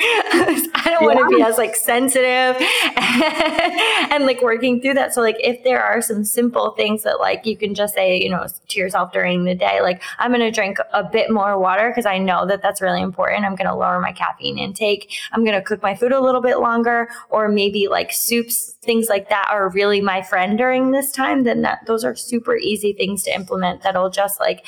[0.76, 1.16] I don't yeah.
[1.16, 2.56] want to be as like sensitive
[2.96, 5.14] and, and like working through that.
[5.14, 8.30] So like if there are some simple things that like you can just say, you
[8.30, 11.90] know, to yourself during the day, like I'm going to drink a bit more water
[11.90, 13.46] because I know that that's really important.
[13.46, 15.14] I'm going to lower my caffeine intake.
[15.32, 19.10] I'm going to cook my food a little bit longer or maybe like soups, things
[19.10, 21.44] like that are really my friend during this time.
[21.44, 24.66] Then that those are super easy things to implement that'll just like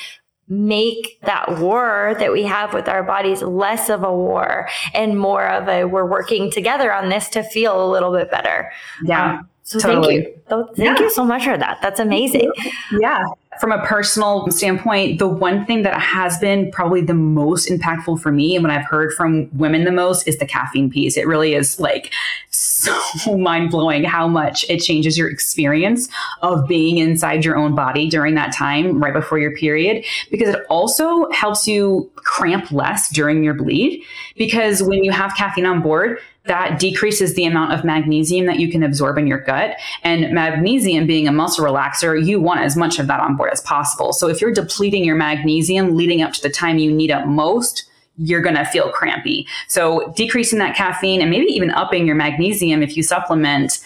[0.50, 5.48] make that war that we have with our bodies less of a war and more
[5.48, 8.70] of a we're working together on this to feel a little bit better.
[9.04, 9.38] Yeah.
[9.38, 10.22] Um, so totally.
[10.22, 10.68] thank you.
[10.76, 11.04] Thank yeah.
[11.04, 11.78] you so much for that.
[11.80, 12.50] That's amazing.
[12.98, 13.24] Yeah
[13.60, 18.32] from a personal standpoint, the one thing that has been probably the most impactful for
[18.32, 21.18] me and what I've heard from women the most is the caffeine piece.
[21.18, 22.12] It really is like
[22.50, 26.08] so mind blowing how much it changes your experience
[26.40, 30.64] of being inside your own body during that time right before your period because it
[30.70, 34.02] also helps you cramp less during your bleed
[34.36, 38.70] because when you have caffeine on board, that decreases the amount of magnesium that you
[38.70, 39.76] can absorb in your gut.
[40.02, 43.60] And magnesium being a muscle relaxer, you want as much of that on board as
[43.60, 44.12] possible.
[44.12, 47.84] So if you're depleting your magnesium leading up to the time you need it most,
[48.16, 49.46] you're going to feel crampy.
[49.68, 53.78] So decreasing that caffeine and maybe even upping your magnesium if you supplement,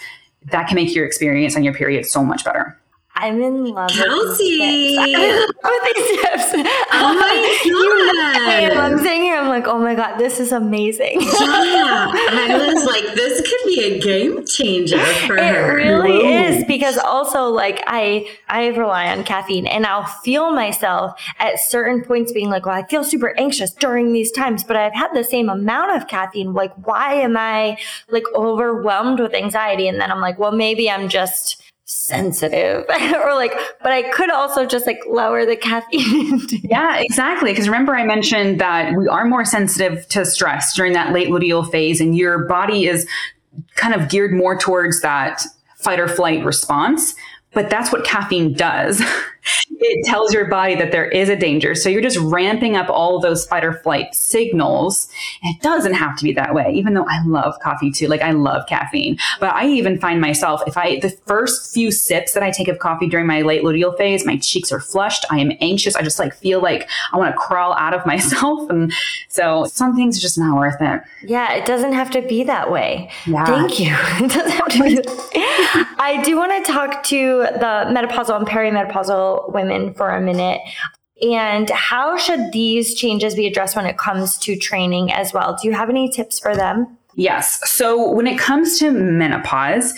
[0.51, 2.77] that can make your experience on your period so much better.
[3.17, 4.09] I'm in love Kelsey.
[4.13, 5.53] with these tips.
[5.63, 6.67] with these tips.
[6.91, 8.77] Oh my god!
[8.77, 9.37] I'm sitting here.
[9.37, 11.21] I'm like, oh my god, this is amazing.
[11.21, 15.79] yeah, I was like, this could be a game changer for it her.
[15.79, 16.29] It really Whoa.
[16.57, 22.03] is because also like I I rely on caffeine and I'll feel myself at certain
[22.03, 25.23] points being like, well, I feel super anxious during these times, but I've had the
[25.23, 26.53] same amount of caffeine.
[26.53, 27.77] Like, why am I
[28.09, 29.87] like overwhelmed with anxiety?
[29.87, 32.85] And then I'm like, well, maybe I'm just sensitive.
[33.25, 37.51] Or like but i could also just like lower the caffeine yeah exactly.
[37.51, 41.69] Because remember i mentioned that we are more sensitive to stress during that late luteal
[41.71, 43.07] phase and your body is
[43.75, 45.41] kind of geared more towards that
[45.77, 47.15] fight or flight response
[47.53, 49.01] but that's what caffeine does
[49.69, 51.75] it tells your body that there is a danger.
[51.75, 55.07] So you're just ramping up all those fight or flight signals.
[55.43, 58.07] it doesn't have to be that way, even though I love coffee too.
[58.07, 62.33] Like I love caffeine, but I even find myself, if I, the first few sips
[62.33, 65.25] that I take of coffee during my late luteal phase, my cheeks are flushed.
[65.29, 65.95] I am anxious.
[65.95, 68.69] I just like feel like I want to crawl out of myself.
[68.69, 68.93] And
[69.27, 71.01] so some things are just not worth it.
[71.23, 71.53] Yeah.
[71.53, 73.11] It doesn't have to be that way.
[73.25, 73.45] Yeah.
[73.45, 73.95] Thank you.
[74.25, 75.01] It doesn't have to be.
[75.99, 80.61] I do want to talk to the menopausal and perimenopausal women for a minute.
[81.21, 85.57] And how should these changes be addressed when it comes to training as well?
[85.61, 86.97] Do you have any tips for them?
[87.15, 87.61] Yes.
[87.69, 89.93] So when it comes to menopause,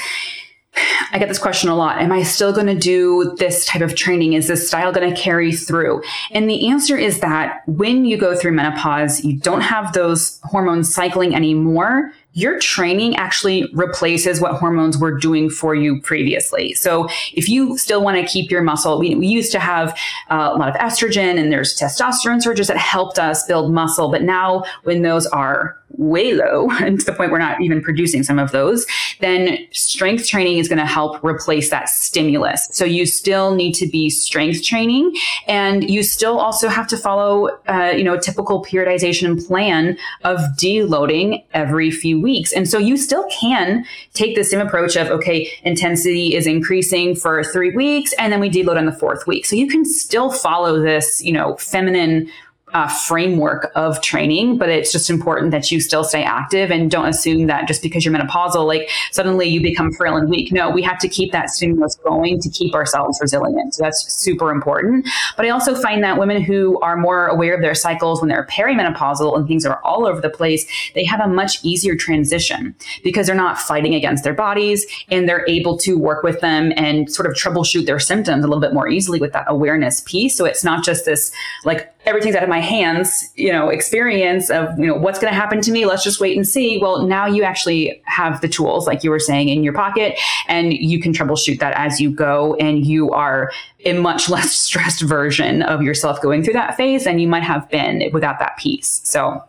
[1.11, 1.99] I get this question a lot.
[1.99, 4.33] Am I still going to do this type of training?
[4.33, 6.03] Is this style going to carry through?
[6.31, 10.93] And the answer is that when you go through menopause, you don't have those hormones
[10.93, 16.73] cycling anymore your training actually replaces what hormones were doing for you previously.
[16.75, 19.97] So if you still want to keep your muscle, we, we used to have
[20.29, 24.11] uh, a lot of estrogen and there's testosterone surges that helped us build muscle.
[24.11, 28.23] But now when those are way low and to the point we're not even producing
[28.23, 28.85] some of those,
[29.19, 32.67] then strength training is going to help replace that stimulus.
[32.71, 35.15] So you still need to be strength training
[35.47, 40.39] and you still also have to follow, uh, you know, a typical periodization plan of
[40.59, 42.26] deloading every few weeks.
[42.53, 47.43] And so you still can take the same approach of, okay, intensity is increasing for
[47.43, 49.45] three weeks and then we deload on the fourth week.
[49.45, 52.29] So you can still follow this, you know, feminine
[52.73, 57.07] uh, framework of training, but it's just important that you still stay active and don't
[57.07, 60.51] assume that just because you're menopausal, like suddenly you become frail and weak.
[60.51, 63.73] No, we have to keep that stimulus going to keep ourselves resilient.
[63.73, 65.07] So that's super important.
[65.37, 68.47] But I also find that women who are more aware of their cycles when they're
[68.51, 73.27] perimenopausal and things are all over the place, they have a much easier transition because
[73.27, 77.29] they're not fighting against their bodies and they're able to work with them and sort
[77.29, 80.35] of troubleshoot their symptoms a little bit more easily with that awareness piece.
[80.35, 81.31] So it's not just this
[81.63, 85.37] like everything's out of my hands, you know, experience of, you know, what's going to
[85.37, 85.85] happen to me.
[85.85, 86.77] Let's just wait and see.
[86.77, 90.73] Well, now you actually have the tools, like you were saying, in your pocket, and
[90.73, 92.55] you can troubleshoot that as you go.
[92.55, 93.51] And you are
[93.85, 97.69] a much less stressed version of yourself going through that phase than you might have
[97.69, 99.01] been without that piece.
[99.03, 99.43] So,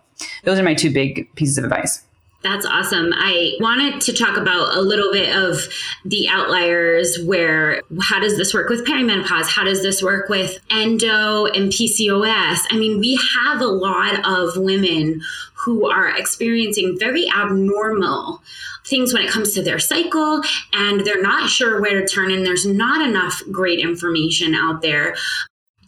[0.45, 2.03] those are my two big pieces of advice.
[2.43, 3.13] That's awesome.
[3.17, 5.67] I wanted to talk about a little bit of
[6.05, 9.49] the outliers where how does this work with perimenopause?
[9.49, 12.61] How does this work with endo and PCOS?
[12.71, 15.21] I mean, we have a lot of women
[15.55, 18.41] who are experiencing very abnormal
[18.87, 20.41] things when it comes to their cycle
[20.73, 25.17] and they're not sure where to turn and there's not enough great information out there.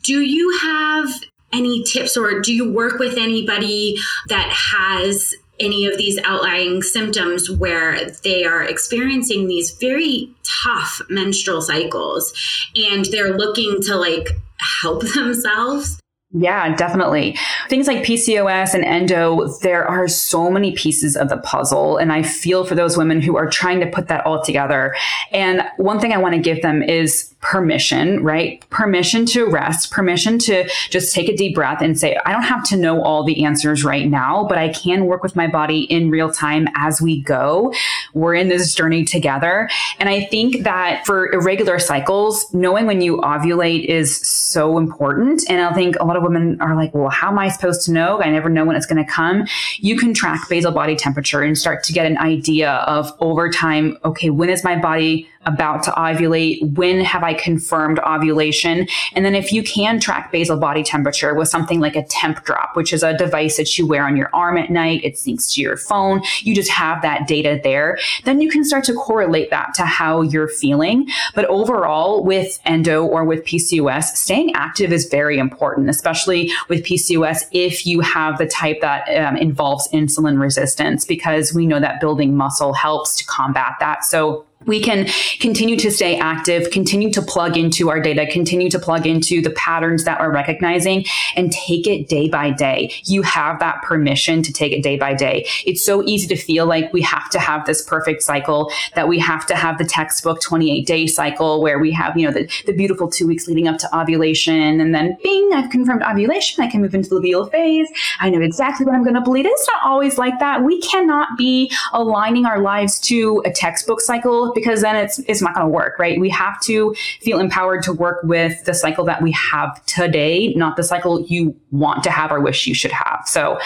[0.02, 1.08] Do you have
[1.52, 3.96] any tips or do you work with anybody
[4.28, 10.30] that has any of these outlying symptoms where they are experiencing these very
[10.64, 12.32] tough menstrual cycles
[12.74, 15.99] and they're looking to like help themselves
[16.32, 17.36] yeah, definitely.
[17.68, 21.96] Things like PCOS and endo, there are so many pieces of the puzzle.
[21.96, 24.94] And I feel for those women who are trying to put that all together.
[25.32, 28.68] And one thing I want to give them is permission, right?
[28.70, 32.62] Permission to rest, permission to just take a deep breath and say, I don't have
[32.64, 36.10] to know all the answers right now, but I can work with my body in
[36.10, 37.72] real time as we go.
[38.12, 39.68] We're in this journey together.
[39.98, 45.42] And I think that for irregular cycles, knowing when you ovulate is so important.
[45.48, 47.92] And I think a lot of women are like, well, how am I supposed to
[47.92, 48.20] know?
[48.20, 49.46] I never know when it's going to come.
[49.78, 53.96] You can track basal body temperature and start to get an idea of over time,
[54.04, 56.76] okay, when is my body about to ovulate?
[56.76, 58.86] When have I confirmed ovulation?
[59.14, 62.92] And then if you can track basal body temperature with something like a Tempdrop, which
[62.92, 65.76] is a device that you wear on your arm at night, it syncs to your
[65.76, 69.82] phone, you just have that data there, then you can start to correlate that to
[69.82, 71.08] how you're feeling.
[71.34, 77.44] But overall, with endo or with PCOS, staying active is very important, especially with PCOS
[77.52, 82.36] if you have the type that um, involves insulin resistance, because we know that building
[82.36, 84.04] muscle helps to combat that.
[84.04, 85.08] So we can
[85.40, 89.50] continue to stay active, continue to plug into our data, continue to plug into the
[89.50, 91.04] patterns that we're recognizing
[91.34, 92.92] and take it day by day.
[93.04, 95.46] You have that permission to take it day by day.
[95.64, 99.18] It's so easy to feel like we have to have this perfect cycle, that we
[99.18, 102.74] have to have the textbook 28 day cycle where we have, you know, the, the
[102.74, 104.78] beautiful two weeks leading up to ovulation.
[104.78, 106.62] And then bing, I've confirmed ovulation.
[106.62, 107.88] I can move into the luteal phase.
[108.20, 109.46] I know exactly what I'm going to bleed.
[109.46, 110.62] It's not always like that.
[110.62, 115.54] We cannot be aligning our lives to a textbook cycle because then it's it's not
[115.54, 116.18] going to work, right?
[116.20, 120.76] We have to feel empowered to work with the cycle that we have today, not
[120.76, 123.22] the cycle you want to have or wish you should have.
[123.26, 123.58] So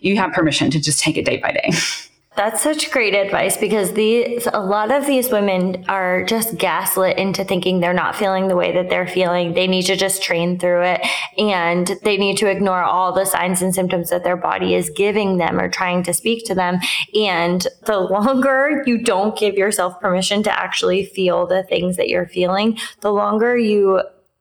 [0.00, 1.70] you have permission to just take it day by day.
[2.38, 7.42] That's such great advice because these a lot of these women are just gaslit into
[7.42, 9.54] thinking they're not feeling the way that they're feeling.
[9.54, 11.00] They need to just train through it
[11.36, 15.38] and they need to ignore all the signs and symptoms that their body is giving
[15.38, 16.78] them or trying to speak to them.
[17.12, 22.28] And the longer you don't give yourself permission to actually feel the things that you're
[22.28, 24.00] feeling, the longer you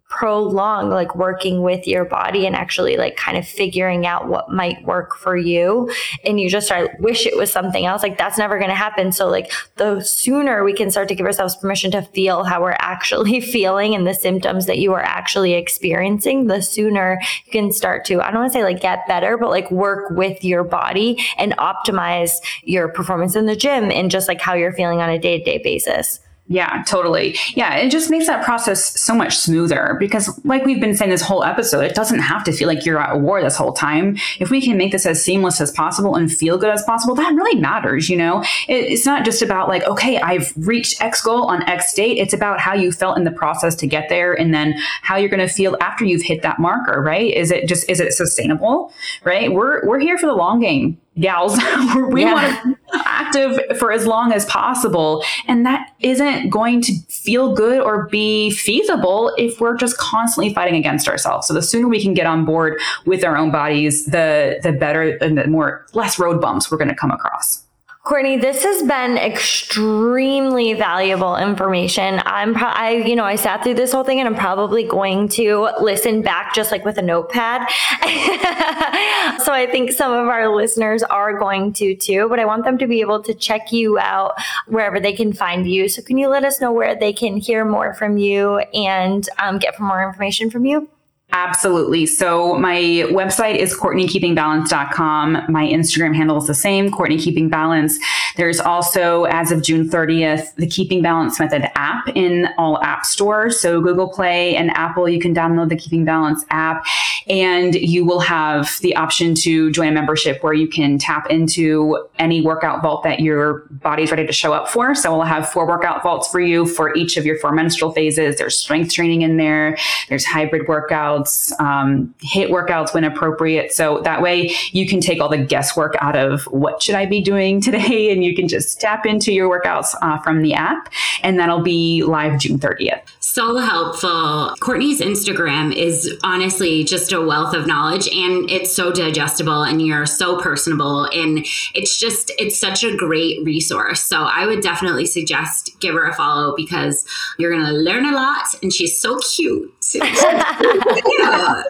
[0.10, 4.82] prolong like working with your body and actually like kind of figuring out what might
[4.86, 5.92] work for you
[6.24, 9.12] and you just start wish it was something else like that's never going to happen.
[9.12, 12.78] So like the sooner we can start to give ourselves permission to feel how we're
[12.80, 18.06] actually feeling and the symptoms that you are actually experiencing the sooner you can start
[18.06, 21.24] to i don't want to say like get better but like work with your body
[21.38, 22.32] and optimize
[22.64, 26.20] your performance in the gym and just like how you're feeling on a day-to-day basis
[26.50, 27.38] Yeah, totally.
[27.56, 31.22] Yeah, it just makes that process so much smoother because, like we've been saying this
[31.22, 34.18] whole episode, it doesn't have to feel like you're at war this whole time.
[34.40, 37.34] If we can make this as seamless as possible and feel good as possible, that
[37.34, 38.44] really matters, you know?
[38.70, 42.18] It, it's not just about like, okay, I've reached X goal on X date.
[42.18, 45.30] It's about how you felt in the process to get there and then how you're
[45.30, 47.34] going to feel after you've hit that marker, right?
[47.34, 48.94] Is it just, is it sustainable,
[49.26, 49.52] right?
[49.52, 51.58] We're, we're here for the long game gals.
[52.12, 52.34] we yeah.
[52.34, 55.24] want to be active for as long as possible.
[55.48, 60.76] And that isn't going to feel good or be feasible if we're just constantly fighting
[60.76, 61.48] against ourselves.
[61.48, 65.18] So the sooner we can get on board with our own bodies, the the better
[65.18, 67.67] and the more less road bumps we're going to come across.
[68.08, 72.22] Courtney, this has been extremely valuable information.
[72.26, 75.28] I'm, pro- I, you know, I sat through this whole thing and I'm probably going
[75.30, 77.70] to listen back just like with a notepad.
[79.44, 82.78] so I think some of our listeners are going to too, but I want them
[82.78, 84.36] to be able to check you out
[84.68, 85.90] wherever they can find you.
[85.90, 89.60] So can you let us know where they can hear more from you and um,
[89.60, 90.88] get more information from you?
[91.32, 92.06] Absolutely.
[92.06, 92.78] So my
[93.10, 95.44] website is CourtneyKeepingBalance.com.
[95.50, 98.00] My Instagram handle is the same, Courtney Keeping Balance.
[98.38, 103.60] There's also, as of June 30th, the Keeping Balance Method app in all app stores.
[103.60, 106.86] So Google Play and Apple, you can download the Keeping Balance app
[107.28, 112.08] and you will have the option to join a membership where you can tap into
[112.20, 114.96] any workout vault that your body's ready to show up for.
[114.96, 118.38] So we'll have four workout vaults for you for each of your four menstrual phases.
[118.38, 119.78] There's strength training in there.
[120.08, 121.17] There's hybrid workouts,
[121.60, 123.72] um, HIIT workouts when appropriate.
[123.72, 127.22] So that way you can take all the guesswork out of what should I be
[127.22, 130.90] doing today, and you can just tap into your workouts uh, from the app,
[131.24, 133.02] and that'll be live June 30th
[133.38, 134.56] so helpful.
[134.60, 140.08] Courtney's Instagram is honestly just a wealth of knowledge and it's so digestible and you're
[140.08, 141.46] so personable and
[141.76, 144.02] it's just it's such a great resource.
[144.02, 147.06] So I would definitely suggest give her a follow because
[147.38, 149.77] you're going to learn a lot and she's so cute.
[149.96, 151.64] yeah.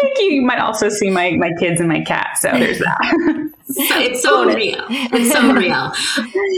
[0.00, 0.30] Thank you.
[0.30, 2.38] You might also see my my kids and my cat.
[2.38, 3.52] So there's that.
[3.76, 4.84] it's so real.
[4.88, 5.92] It's so real.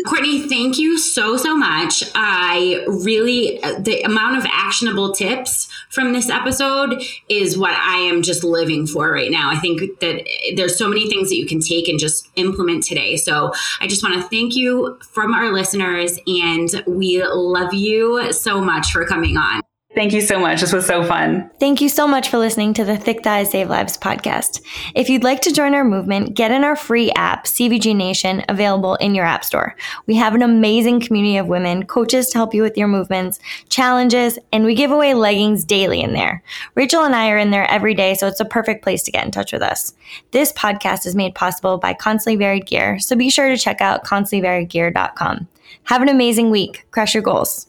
[0.06, 2.02] Courtney, thank you so, so much.
[2.14, 8.22] I really, uh, the amount of actionable tips from this episode is what I am
[8.22, 9.50] just living for right now.
[9.50, 12.82] I think that eh, there's so many things that you can take and just implement
[12.82, 13.16] today.
[13.16, 18.60] So I just want to thank you from our listeners, and we love you so
[18.60, 19.60] much for coming on.
[19.94, 20.60] Thank you so much.
[20.60, 21.48] This was so fun.
[21.60, 24.60] Thank you so much for listening to the Thick Thighs Save Lives podcast.
[24.96, 28.96] If you'd like to join our movement, get in our free app, CVG Nation, available
[28.96, 29.76] in your app store.
[30.06, 33.38] We have an amazing community of women, coaches to help you with your movements,
[33.68, 36.42] challenges, and we give away leggings daily in there.
[36.74, 39.24] Rachel and I are in there every day, so it's a perfect place to get
[39.24, 39.94] in touch with us.
[40.32, 44.04] This podcast is made possible by Constantly Varied Gear, so be sure to check out
[44.04, 45.46] constantlyvariedgear.com.
[45.84, 46.84] Have an amazing week.
[46.90, 47.68] Crush your goals.